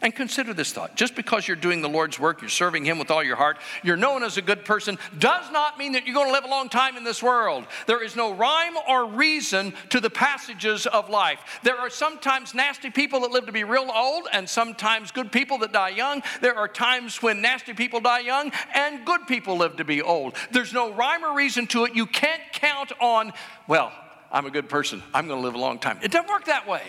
And 0.00 0.14
consider 0.14 0.54
this 0.54 0.72
thought 0.72 0.94
just 0.94 1.14
because 1.14 1.46
you're 1.48 1.56
doing 1.56 1.82
the 1.82 1.88
Lord's 1.88 2.18
work, 2.18 2.40
you're 2.40 2.48
serving 2.48 2.84
Him 2.84 2.98
with 2.98 3.10
all 3.10 3.22
your 3.22 3.36
heart, 3.36 3.58
you're 3.82 3.96
known 3.96 4.22
as 4.22 4.36
a 4.36 4.42
good 4.42 4.64
person, 4.64 4.98
does 5.18 5.50
not 5.50 5.78
mean 5.78 5.92
that 5.92 6.06
you're 6.06 6.14
going 6.14 6.28
to 6.28 6.32
live 6.32 6.44
a 6.44 6.48
long 6.48 6.68
time 6.68 6.96
in 6.96 7.04
this 7.04 7.22
world. 7.22 7.64
There 7.86 8.02
is 8.02 8.14
no 8.14 8.32
rhyme 8.32 8.74
or 8.88 9.06
reason 9.06 9.74
to 9.90 10.00
the 10.00 10.10
passages 10.10 10.86
of 10.86 11.10
life. 11.10 11.60
There 11.62 11.76
are 11.76 11.90
sometimes 11.90 12.54
nasty 12.54 12.90
people 12.90 13.20
that 13.20 13.30
live 13.30 13.46
to 13.46 13.52
be 13.52 13.64
real 13.64 13.90
old, 13.94 14.28
and 14.32 14.48
sometimes 14.48 15.10
good 15.10 15.32
people 15.32 15.58
that 15.58 15.72
die 15.72 15.90
young. 15.90 16.22
There 16.40 16.56
are 16.56 16.68
times 16.68 17.22
when 17.22 17.42
nasty 17.42 17.74
people 17.74 18.00
die 18.00 18.20
young, 18.20 18.52
and 18.74 19.04
good 19.04 19.26
people 19.26 19.56
live 19.56 19.76
to 19.76 19.84
be 19.84 20.02
old. 20.02 20.36
There's 20.52 20.72
no 20.72 20.92
rhyme 20.92 21.24
or 21.24 21.34
reason 21.34 21.66
to 21.68 21.84
it. 21.84 21.94
You 21.94 22.06
can't 22.06 22.42
count 22.52 22.92
on, 23.00 23.32
well, 23.66 23.92
I'm 24.30 24.46
a 24.46 24.50
good 24.50 24.68
person, 24.68 25.02
I'm 25.14 25.26
going 25.26 25.40
to 25.40 25.44
live 25.44 25.54
a 25.54 25.58
long 25.58 25.78
time. 25.78 25.98
It 26.02 26.10
doesn't 26.10 26.28
work 26.28 26.44
that 26.44 26.68
way. 26.68 26.82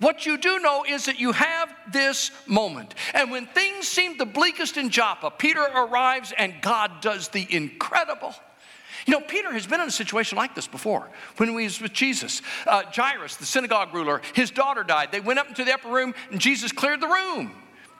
What 0.00 0.26
you 0.26 0.36
do 0.36 0.58
know 0.58 0.84
is 0.86 1.06
that 1.06 1.18
you 1.18 1.32
have 1.32 1.74
this 1.90 2.30
moment. 2.46 2.94
And 3.14 3.30
when 3.30 3.46
things 3.46 3.88
seem 3.88 4.18
the 4.18 4.26
bleakest 4.26 4.76
in 4.76 4.90
Joppa, 4.90 5.30
Peter 5.30 5.62
arrives 5.62 6.32
and 6.36 6.54
God 6.60 7.00
does 7.00 7.28
the 7.28 7.46
incredible. 7.48 8.34
You 9.06 9.12
know, 9.12 9.20
Peter 9.20 9.52
has 9.52 9.66
been 9.66 9.80
in 9.80 9.88
a 9.88 9.92
situation 9.92 10.36
like 10.36 10.54
this 10.54 10.66
before 10.66 11.08
when 11.36 11.48
he 11.48 11.54
was 11.54 11.80
with 11.80 11.92
Jesus. 11.92 12.42
Uh, 12.66 12.82
Jairus, 12.92 13.36
the 13.36 13.46
synagogue 13.46 13.94
ruler, 13.94 14.20
his 14.34 14.50
daughter 14.50 14.82
died. 14.82 15.12
They 15.12 15.20
went 15.20 15.38
up 15.38 15.48
into 15.48 15.64
the 15.64 15.72
upper 15.72 15.88
room 15.88 16.14
and 16.30 16.40
Jesus 16.40 16.72
cleared 16.72 17.00
the 17.00 17.08
room. 17.08 17.52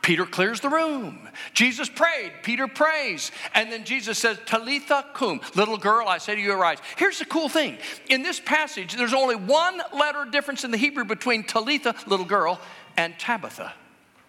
Peter 0.07 0.25
clears 0.25 0.61
the 0.61 0.69
room. 0.69 1.19
Jesus 1.53 1.88
prayed. 1.88 2.31
Peter 2.45 2.69
prays. 2.69 3.33
And 3.57 3.73
then 3.73 3.83
Jesus 3.83 4.16
says, 4.16 4.38
Talitha 4.47 5.05
cum, 5.12 5.40
little 5.57 5.77
girl, 5.77 6.07
I 6.07 6.19
say 6.19 6.37
to 6.37 6.40
you, 6.40 6.53
arise. 6.53 6.79
Here's 6.97 7.19
the 7.19 7.25
cool 7.25 7.49
thing. 7.49 7.77
In 8.09 8.23
this 8.23 8.38
passage, 8.38 8.95
there's 8.95 9.12
only 9.12 9.35
one 9.35 9.83
letter 9.92 10.25
difference 10.25 10.62
in 10.62 10.71
the 10.71 10.77
Hebrew 10.77 11.05
between 11.05 11.42
Talitha, 11.42 11.97
little 12.07 12.25
girl, 12.25 12.61
and 12.97 13.19
Tabitha. 13.19 13.73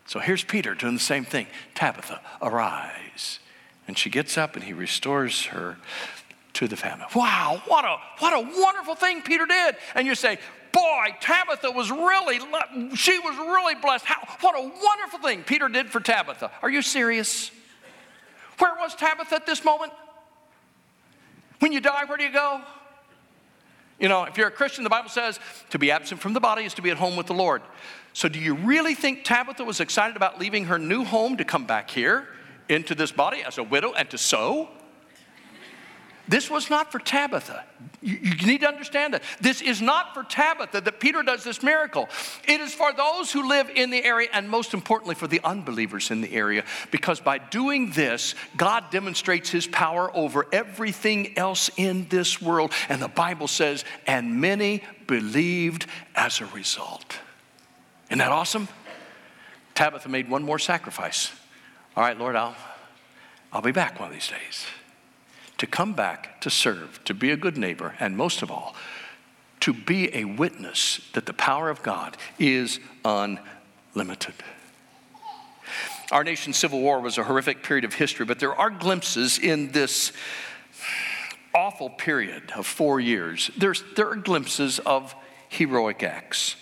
So 0.08 0.18
here's 0.18 0.44
Peter 0.44 0.74
doing 0.74 0.96
the 0.96 1.00
same 1.00 1.26
thing. 1.26 1.46
Tabitha, 1.76 2.22
arise. 2.42 3.38
And 3.88 3.96
she 3.96 4.10
gets 4.10 4.36
up 4.36 4.56
and 4.56 4.66
he 4.66 4.74
restores 4.74 5.46
her 5.46 5.78
to 6.54 6.68
the 6.68 6.76
family. 6.76 7.06
Wow, 7.14 7.62
what 7.68 7.86
a, 7.86 7.98
what 8.18 8.34
a 8.34 8.40
wonderful 8.60 8.96
thing 8.96 9.22
Peter 9.22 9.46
did. 9.46 9.76
And 9.94 10.08
you 10.08 10.16
say, 10.16 10.40
boy, 10.72 11.16
Tabitha 11.20 11.72
was 11.72 11.92
really, 11.92 12.40
she 12.96 13.20
was 13.20 13.38
really 13.38 13.76
blessed. 13.76 14.06
How, 14.06 14.22
what 14.42 14.56
a 14.56 14.62
wonderful 14.62 15.20
thing 15.20 15.44
Peter 15.44 15.68
did 15.68 15.90
for 15.90 16.00
Tabitha. 16.00 16.52
Are 16.62 16.70
you 16.70 16.82
serious? 16.82 17.52
Where 18.60 18.74
was 18.76 18.96
Tabitha 18.96 19.36
at 19.36 19.46
this 19.46 19.64
moment? 19.64 19.94
When 21.60 21.72
you 21.72 21.80
die, 21.80 22.06
where 22.06 22.18
do 22.18 22.24
you 22.24 22.32
go? 22.32 22.62
You 24.00 24.10
know, 24.10 24.26
if 24.26 24.38
you're 24.38 24.48
a 24.48 24.52
Christian, 24.52 24.84
the 24.84 24.90
Bible 24.90 25.10
says 25.10 25.40
to 25.72 25.80
be 25.80 25.90
absent 25.90 26.22
from 26.22 26.34
the 26.34 26.40
body 26.40 26.66
is 26.66 26.76
to 26.76 26.82
be 26.82 26.92
at 26.92 26.98
home 26.98 27.16
with 27.16 27.28
the 27.28 27.34
Lord. 27.34 27.64
So, 28.14 28.30
do 28.30 28.40
you 28.40 28.56
really 28.56 28.94
think 28.96 29.24
Tabitha 29.24 29.64
was 29.64 29.80
excited 29.80 30.16
about 30.16 30.40
leaving 30.40 30.66
her 30.66 30.78
new 30.78 31.04
home 31.04 31.38
to 31.38 31.44
come 31.44 31.66
back 31.66 31.90
here 31.90 32.28
into 32.70 32.94
this 32.94 33.12
body 33.12 33.44
as 33.44 33.58
a 33.58 33.64
widow 33.64 33.94
and 33.94 34.10
to 34.12 34.18
sow? 34.18 34.70
This 36.28 36.50
was 36.50 36.70
not 36.70 36.92
for 36.92 37.00
Tabitha. 37.00 37.64
You, 38.02 38.18
you, 38.22 38.48
need 38.48 38.62
to 38.62 38.68
understand 38.68 39.14
that. 39.14 39.24
This 39.40 39.62
is 39.62 39.82
not 39.82 40.14
for 40.14 40.24
Tabitha 40.24 40.82
that 40.82 41.00
Peter 41.00 41.24
does 41.24 41.44
this 41.44 41.64
miracle. 41.64 42.10
It 42.48 42.60
is 42.60 42.74
for 42.74 42.92
those 42.92 43.32
who 43.32 43.48
live 43.48 43.70
in 43.74 43.90
the 43.90 44.04
area, 44.04 44.28
and 44.34 44.50
most 44.50 44.74
importantly, 44.74 45.16
for 45.16 45.28
the 45.28 45.40
unbelievers 45.44 46.12
in 46.12 46.22
the 46.22 46.34
area, 46.34 46.66
because 46.92 47.20
by 47.22 47.38
doing 47.38 47.92
this, 47.92 48.36
God 48.58 48.92
demonstrates 48.92 49.50
his 49.50 49.68
power 49.68 50.16
over 50.16 50.48
everything 50.52 51.38
else 51.38 51.70
in 51.78 52.08
this 52.10 52.42
world. 52.42 52.74
And 52.90 53.02
the 53.02 53.08
Bible 53.08 53.48
says, 53.48 53.86
and 54.06 54.42
many 54.42 54.84
believed 55.08 55.88
as 56.14 56.42
a 56.42 56.46
result. 56.48 57.18
Isn't 58.10 58.20
that 58.20 58.32
awesome? 58.32 58.68
Tabitha 59.76 60.10
made 60.10 60.30
one 60.30 60.44
more 60.44 60.60
sacrifice. 60.60 61.32
All 61.96 62.04
right, 62.04 62.18
Lord, 62.18 62.36
I'll, 62.36 62.56
I'll 63.54 63.62
be 63.62 63.72
back 63.72 64.00
one 64.00 64.10
of 64.10 64.14
these 64.14 64.28
days 64.28 64.66
to 65.58 65.68
come 65.68 65.94
back 65.94 66.40
to 66.42 66.50
serve, 66.50 67.04
to 67.06 67.14
be 67.14 67.32
a 67.32 67.38
good 67.38 67.58
neighbor, 67.58 67.96
and 68.00 68.16
most 68.16 68.42
of 68.42 68.52
all, 68.52 68.76
to 69.60 69.74
be 69.74 70.16
a 70.16 70.26
witness 70.26 71.02
that 71.14 71.26
the 71.26 71.34
power 71.34 71.70
of 71.70 71.82
God 71.84 72.16
is 72.38 72.80
unlimited. 73.04 74.36
Our 76.12 76.24
nation's 76.24 76.58
civil 76.58 76.80
war 76.80 77.02
was 77.02 77.18
a 77.18 77.24
horrific 77.24 77.64
period 77.64 77.84
of 77.84 77.94
history, 77.94 78.26
but 78.26 78.40
there 78.40 78.56
are 78.56 78.70
glimpses 78.70 79.40
in 79.40 79.72
this 79.72 80.14
awful 81.54 81.90
period 81.90 82.52
of 82.56 82.66
four 82.66 83.00
years. 83.00 83.52
There's, 83.58 83.84
there 83.96 84.10
are 84.10 84.16
glimpses 84.16 84.80
of 84.80 85.14
heroic 85.50 86.04
acts. 86.04 86.56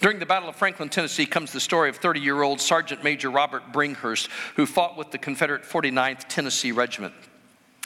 During 0.00 0.20
the 0.20 0.26
Battle 0.26 0.48
of 0.48 0.56
Franklin, 0.56 0.88
Tennessee, 0.88 1.26
comes 1.26 1.52
the 1.52 1.60
story 1.60 1.88
of 1.88 1.96
30 1.96 2.20
year 2.20 2.42
old 2.42 2.60
Sergeant 2.60 3.04
Major 3.04 3.30
Robert 3.30 3.72
Bringhurst, 3.72 4.28
who 4.56 4.64
fought 4.64 4.96
with 4.96 5.10
the 5.10 5.18
Confederate 5.18 5.64
49th 5.64 6.24
Tennessee 6.28 6.72
Regiment. 6.72 7.14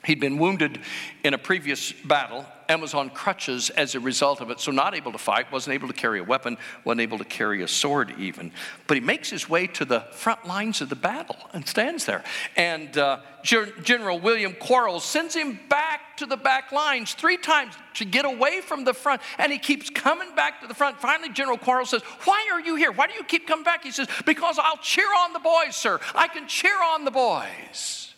He'd 0.05 0.19
been 0.19 0.39
wounded 0.39 0.81
in 1.23 1.33
a 1.33 1.39
previous 1.39 1.93
battle 1.93 2.45
and 2.69 2.81
was 2.81 2.95
on 2.95 3.11
crutches 3.11 3.71
as 3.71 3.95
a 3.95 4.01
result 4.01 4.41
of 4.41 4.51
it, 4.51 4.59
so 4.59 4.73
not 4.73 4.95
able 4.97 5.13
to 5.13 5.19
fight, 5.19 5.53
wasn't 5.53 5.75
able 5.75 5.87
to 5.89 5.95
carry 5.95 6.19
a 6.19 6.25
weapon, 6.25 6.57
wasn't 6.85 7.03
able 7.03 7.19
to 7.19 7.25
carry 7.25 7.63
a 7.63 7.69
sword 7.69 8.15
even. 8.19 8.51
But 8.87 8.97
he 8.97 9.01
makes 9.01 9.31
his 9.31 9.49
way 9.49 9.67
to 9.69 9.85
the 9.85 10.01
front 10.13 10.47
lines 10.47 10.81
of 10.81 10.89
the 10.89 10.97
battle 10.97 11.37
and 11.53 11.67
stands 11.69 12.05
there. 12.05 12.25
And 12.57 12.97
uh, 12.97 13.21
General 13.43 14.19
William 14.19 14.55
Quarles 14.55 15.05
sends 15.05 15.35
him 15.35 15.61
back 15.69 16.17
to 16.17 16.27
the 16.27 16.37
back 16.37 16.73
lines 16.73 17.15
three 17.15 17.37
times 17.37 17.75
to 17.95 18.05
get 18.05 18.25
away 18.25 18.61
from 18.61 18.85
the 18.85 18.95
front, 18.95 19.23
and 19.39 19.53
he 19.53 19.59
keeps 19.59 19.91
coming 19.91 20.35
back 20.35 20.63
to 20.63 20.67
the 20.67 20.75
front. 20.75 21.01
Finally, 21.01 21.31
General 21.31 21.59
Quarles 21.59 21.91
says, 21.91 22.03
Why 22.25 22.49
are 22.53 22.61
you 22.61 22.75
here? 22.75 22.91
Why 22.91 23.07
do 23.07 23.15
you 23.15 23.25
keep 23.25 23.47
coming 23.47 23.65
back? 23.65 23.85
He 23.85 23.91
says, 23.91 24.09
Because 24.27 24.59
I'll 24.59 24.79
cheer 24.79 25.09
on 25.21 25.33
the 25.33 25.41
boys, 25.41 25.77
sir. 25.77 26.01
I 26.15 26.27
can 26.29 26.49
cheer 26.49 26.77
on 26.83 27.05
the 27.05 27.11
boys. 27.11 28.12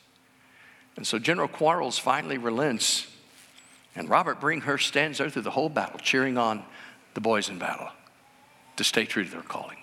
And 0.97 1.07
so 1.07 1.19
General 1.19 1.49
Quarles 1.49 1.99
finally 1.99 2.39
relents, 2.39 3.09
and 3.97 4.09
Robert 4.09 4.41
Bringhurst 4.41 4.83
stands 4.87 5.19
there 5.19 5.29
through 5.29 5.43
the 5.43 5.51
whole 5.51 5.69
battle, 5.69 5.99
cheering 5.99 6.39
on 6.39 6.65
the 7.15 7.21
boys 7.21 7.49
in 7.49 7.59
battle 7.59 7.89
to 8.77 8.85
stay 8.85 9.05
true 9.05 9.25
to 9.25 9.31
their 9.31 9.43
calling. 9.43 9.79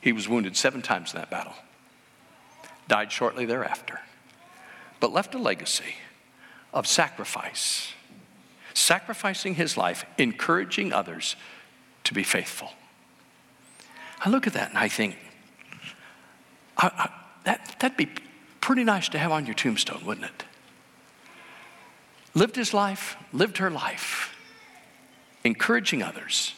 He 0.00 0.12
was 0.12 0.28
wounded 0.28 0.56
seven 0.56 0.82
times 0.82 1.12
in 1.12 1.20
that 1.20 1.30
battle, 1.30 1.54
died 2.88 3.12
shortly 3.12 3.44
thereafter. 3.44 4.00
but 5.00 5.12
left 5.12 5.34
a 5.34 5.38
legacy 5.38 5.96
of 6.72 6.86
sacrifice, 6.86 7.92
sacrificing 8.74 9.54
his 9.54 9.76
life, 9.76 10.04
encouraging 10.18 10.92
others 10.92 11.34
to 12.04 12.14
be 12.14 12.22
faithful. 12.22 12.70
I 14.20 14.28
look 14.28 14.46
at 14.46 14.52
that 14.52 14.68
and 14.68 14.78
I 14.78 14.88
think, 14.88 15.16
I, 16.76 16.86
I, 16.86 17.10
that, 17.44 17.76
that'd 17.80 17.96
be 17.96 18.08
pretty 18.60 18.84
nice 18.84 19.08
to 19.10 19.18
have 19.18 19.32
on 19.32 19.46
your 19.46 19.54
tombstone, 19.54 20.04
wouldn't 20.04 20.26
it? 20.26 20.44
Lived 22.34 22.56
his 22.56 22.72
life, 22.72 23.16
lived 23.32 23.58
her 23.58 23.70
life, 23.70 24.36
encouraging 25.44 26.02
others 26.02 26.54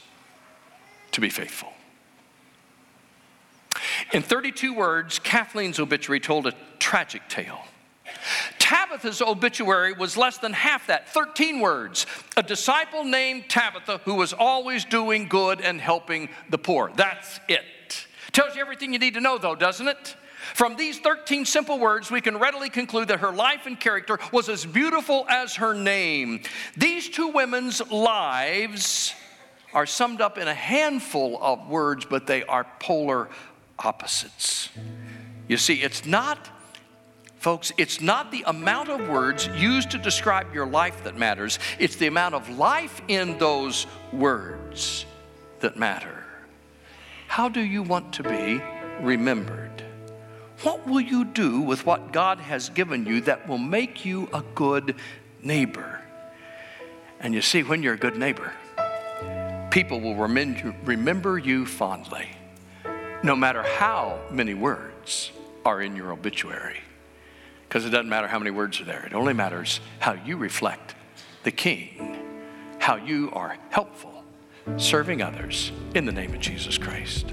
to 1.12 1.20
be 1.20 1.30
faithful. 1.30 1.72
In 4.12 4.22
32 4.22 4.74
words, 4.74 5.18
Kathleen's 5.18 5.78
obituary 5.78 6.20
told 6.20 6.46
a 6.46 6.52
tragic 6.78 7.28
tale. 7.28 7.60
Tabitha's 8.58 9.22
obituary 9.22 9.92
was 9.92 10.16
less 10.16 10.38
than 10.38 10.52
half 10.52 10.86
that 10.88 11.08
13 11.08 11.60
words. 11.60 12.06
A 12.36 12.42
disciple 12.42 13.04
named 13.04 13.44
Tabitha 13.48 13.98
who 14.04 14.14
was 14.14 14.32
always 14.32 14.84
doing 14.84 15.28
good 15.28 15.60
and 15.60 15.80
helping 15.80 16.28
the 16.50 16.58
poor. 16.58 16.92
That's 16.94 17.40
it. 17.48 18.06
Tells 18.32 18.54
you 18.54 18.60
everything 18.60 18.92
you 18.92 18.98
need 18.98 19.14
to 19.14 19.20
know, 19.20 19.38
though, 19.38 19.54
doesn't 19.54 19.88
it? 19.88 20.16
From 20.54 20.76
these 20.76 20.98
13 20.98 21.44
simple 21.44 21.78
words, 21.78 22.10
we 22.10 22.20
can 22.20 22.38
readily 22.38 22.68
conclude 22.68 23.08
that 23.08 23.20
her 23.20 23.32
life 23.32 23.66
and 23.66 23.78
character 23.78 24.18
was 24.32 24.48
as 24.48 24.64
beautiful 24.66 25.26
as 25.28 25.56
her 25.56 25.74
name. 25.74 26.40
These 26.76 27.08
two 27.08 27.28
women's 27.28 27.80
lives 27.90 29.14
are 29.72 29.86
summed 29.86 30.20
up 30.20 30.36
in 30.38 30.48
a 30.48 30.54
handful 30.54 31.38
of 31.40 31.68
words, 31.68 32.04
but 32.04 32.26
they 32.26 32.44
are 32.44 32.66
polar 32.78 33.28
opposites. 33.78 34.68
You 35.48 35.56
see, 35.56 35.82
it's 35.82 36.04
not, 36.04 36.50
folks, 37.38 37.72
it's 37.78 38.00
not 38.00 38.30
the 38.30 38.44
amount 38.46 38.90
of 38.90 39.08
words 39.08 39.48
used 39.56 39.90
to 39.92 39.98
describe 39.98 40.54
your 40.54 40.66
life 40.66 41.04
that 41.04 41.16
matters, 41.16 41.58
it's 41.78 41.96
the 41.96 42.06
amount 42.06 42.34
of 42.34 42.48
life 42.50 43.00
in 43.08 43.38
those 43.38 43.86
words 44.12 45.06
that 45.60 45.76
matter. 45.76 46.24
How 47.28 47.48
do 47.48 47.60
you 47.60 47.82
want 47.82 48.12
to 48.14 48.22
be 48.22 48.62
remembered? 49.00 49.82
What 50.62 50.86
will 50.86 51.00
you 51.00 51.24
do 51.24 51.60
with 51.60 51.84
what 51.84 52.12
God 52.12 52.38
has 52.38 52.68
given 52.68 53.04
you 53.04 53.20
that 53.22 53.48
will 53.48 53.58
make 53.58 54.04
you 54.04 54.28
a 54.32 54.42
good 54.54 54.94
neighbor? 55.42 56.00
And 57.18 57.34
you 57.34 57.42
see, 57.42 57.64
when 57.64 57.82
you're 57.82 57.94
a 57.94 57.98
good 57.98 58.16
neighbor, 58.16 58.52
people 59.70 60.00
will 60.00 60.14
remember 60.14 61.38
you 61.38 61.66
fondly, 61.66 62.28
no 63.24 63.34
matter 63.34 63.62
how 63.62 64.20
many 64.30 64.54
words 64.54 65.32
are 65.64 65.80
in 65.80 65.96
your 65.96 66.12
obituary. 66.12 66.80
Because 67.68 67.84
it 67.84 67.90
doesn't 67.90 68.08
matter 68.08 68.28
how 68.28 68.38
many 68.38 68.50
words 68.50 68.80
are 68.80 68.84
there, 68.84 69.04
it 69.04 69.14
only 69.14 69.32
matters 69.32 69.80
how 69.98 70.12
you 70.12 70.36
reflect 70.36 70.94
the 71.42 71.50
King, 71.50 72.18
how 72.78 72.96
you 72.96 73.30
are 73.32 73.56
helpful, 73.70 74.24
serving 74.76 75.22
others 75.22 75.72
in 75.94 76.04
the 76.04 76.12
name 76.12 76.34
of 76.34 76.40
Jesus 76.40 76.78
Christ. 76.78 77.32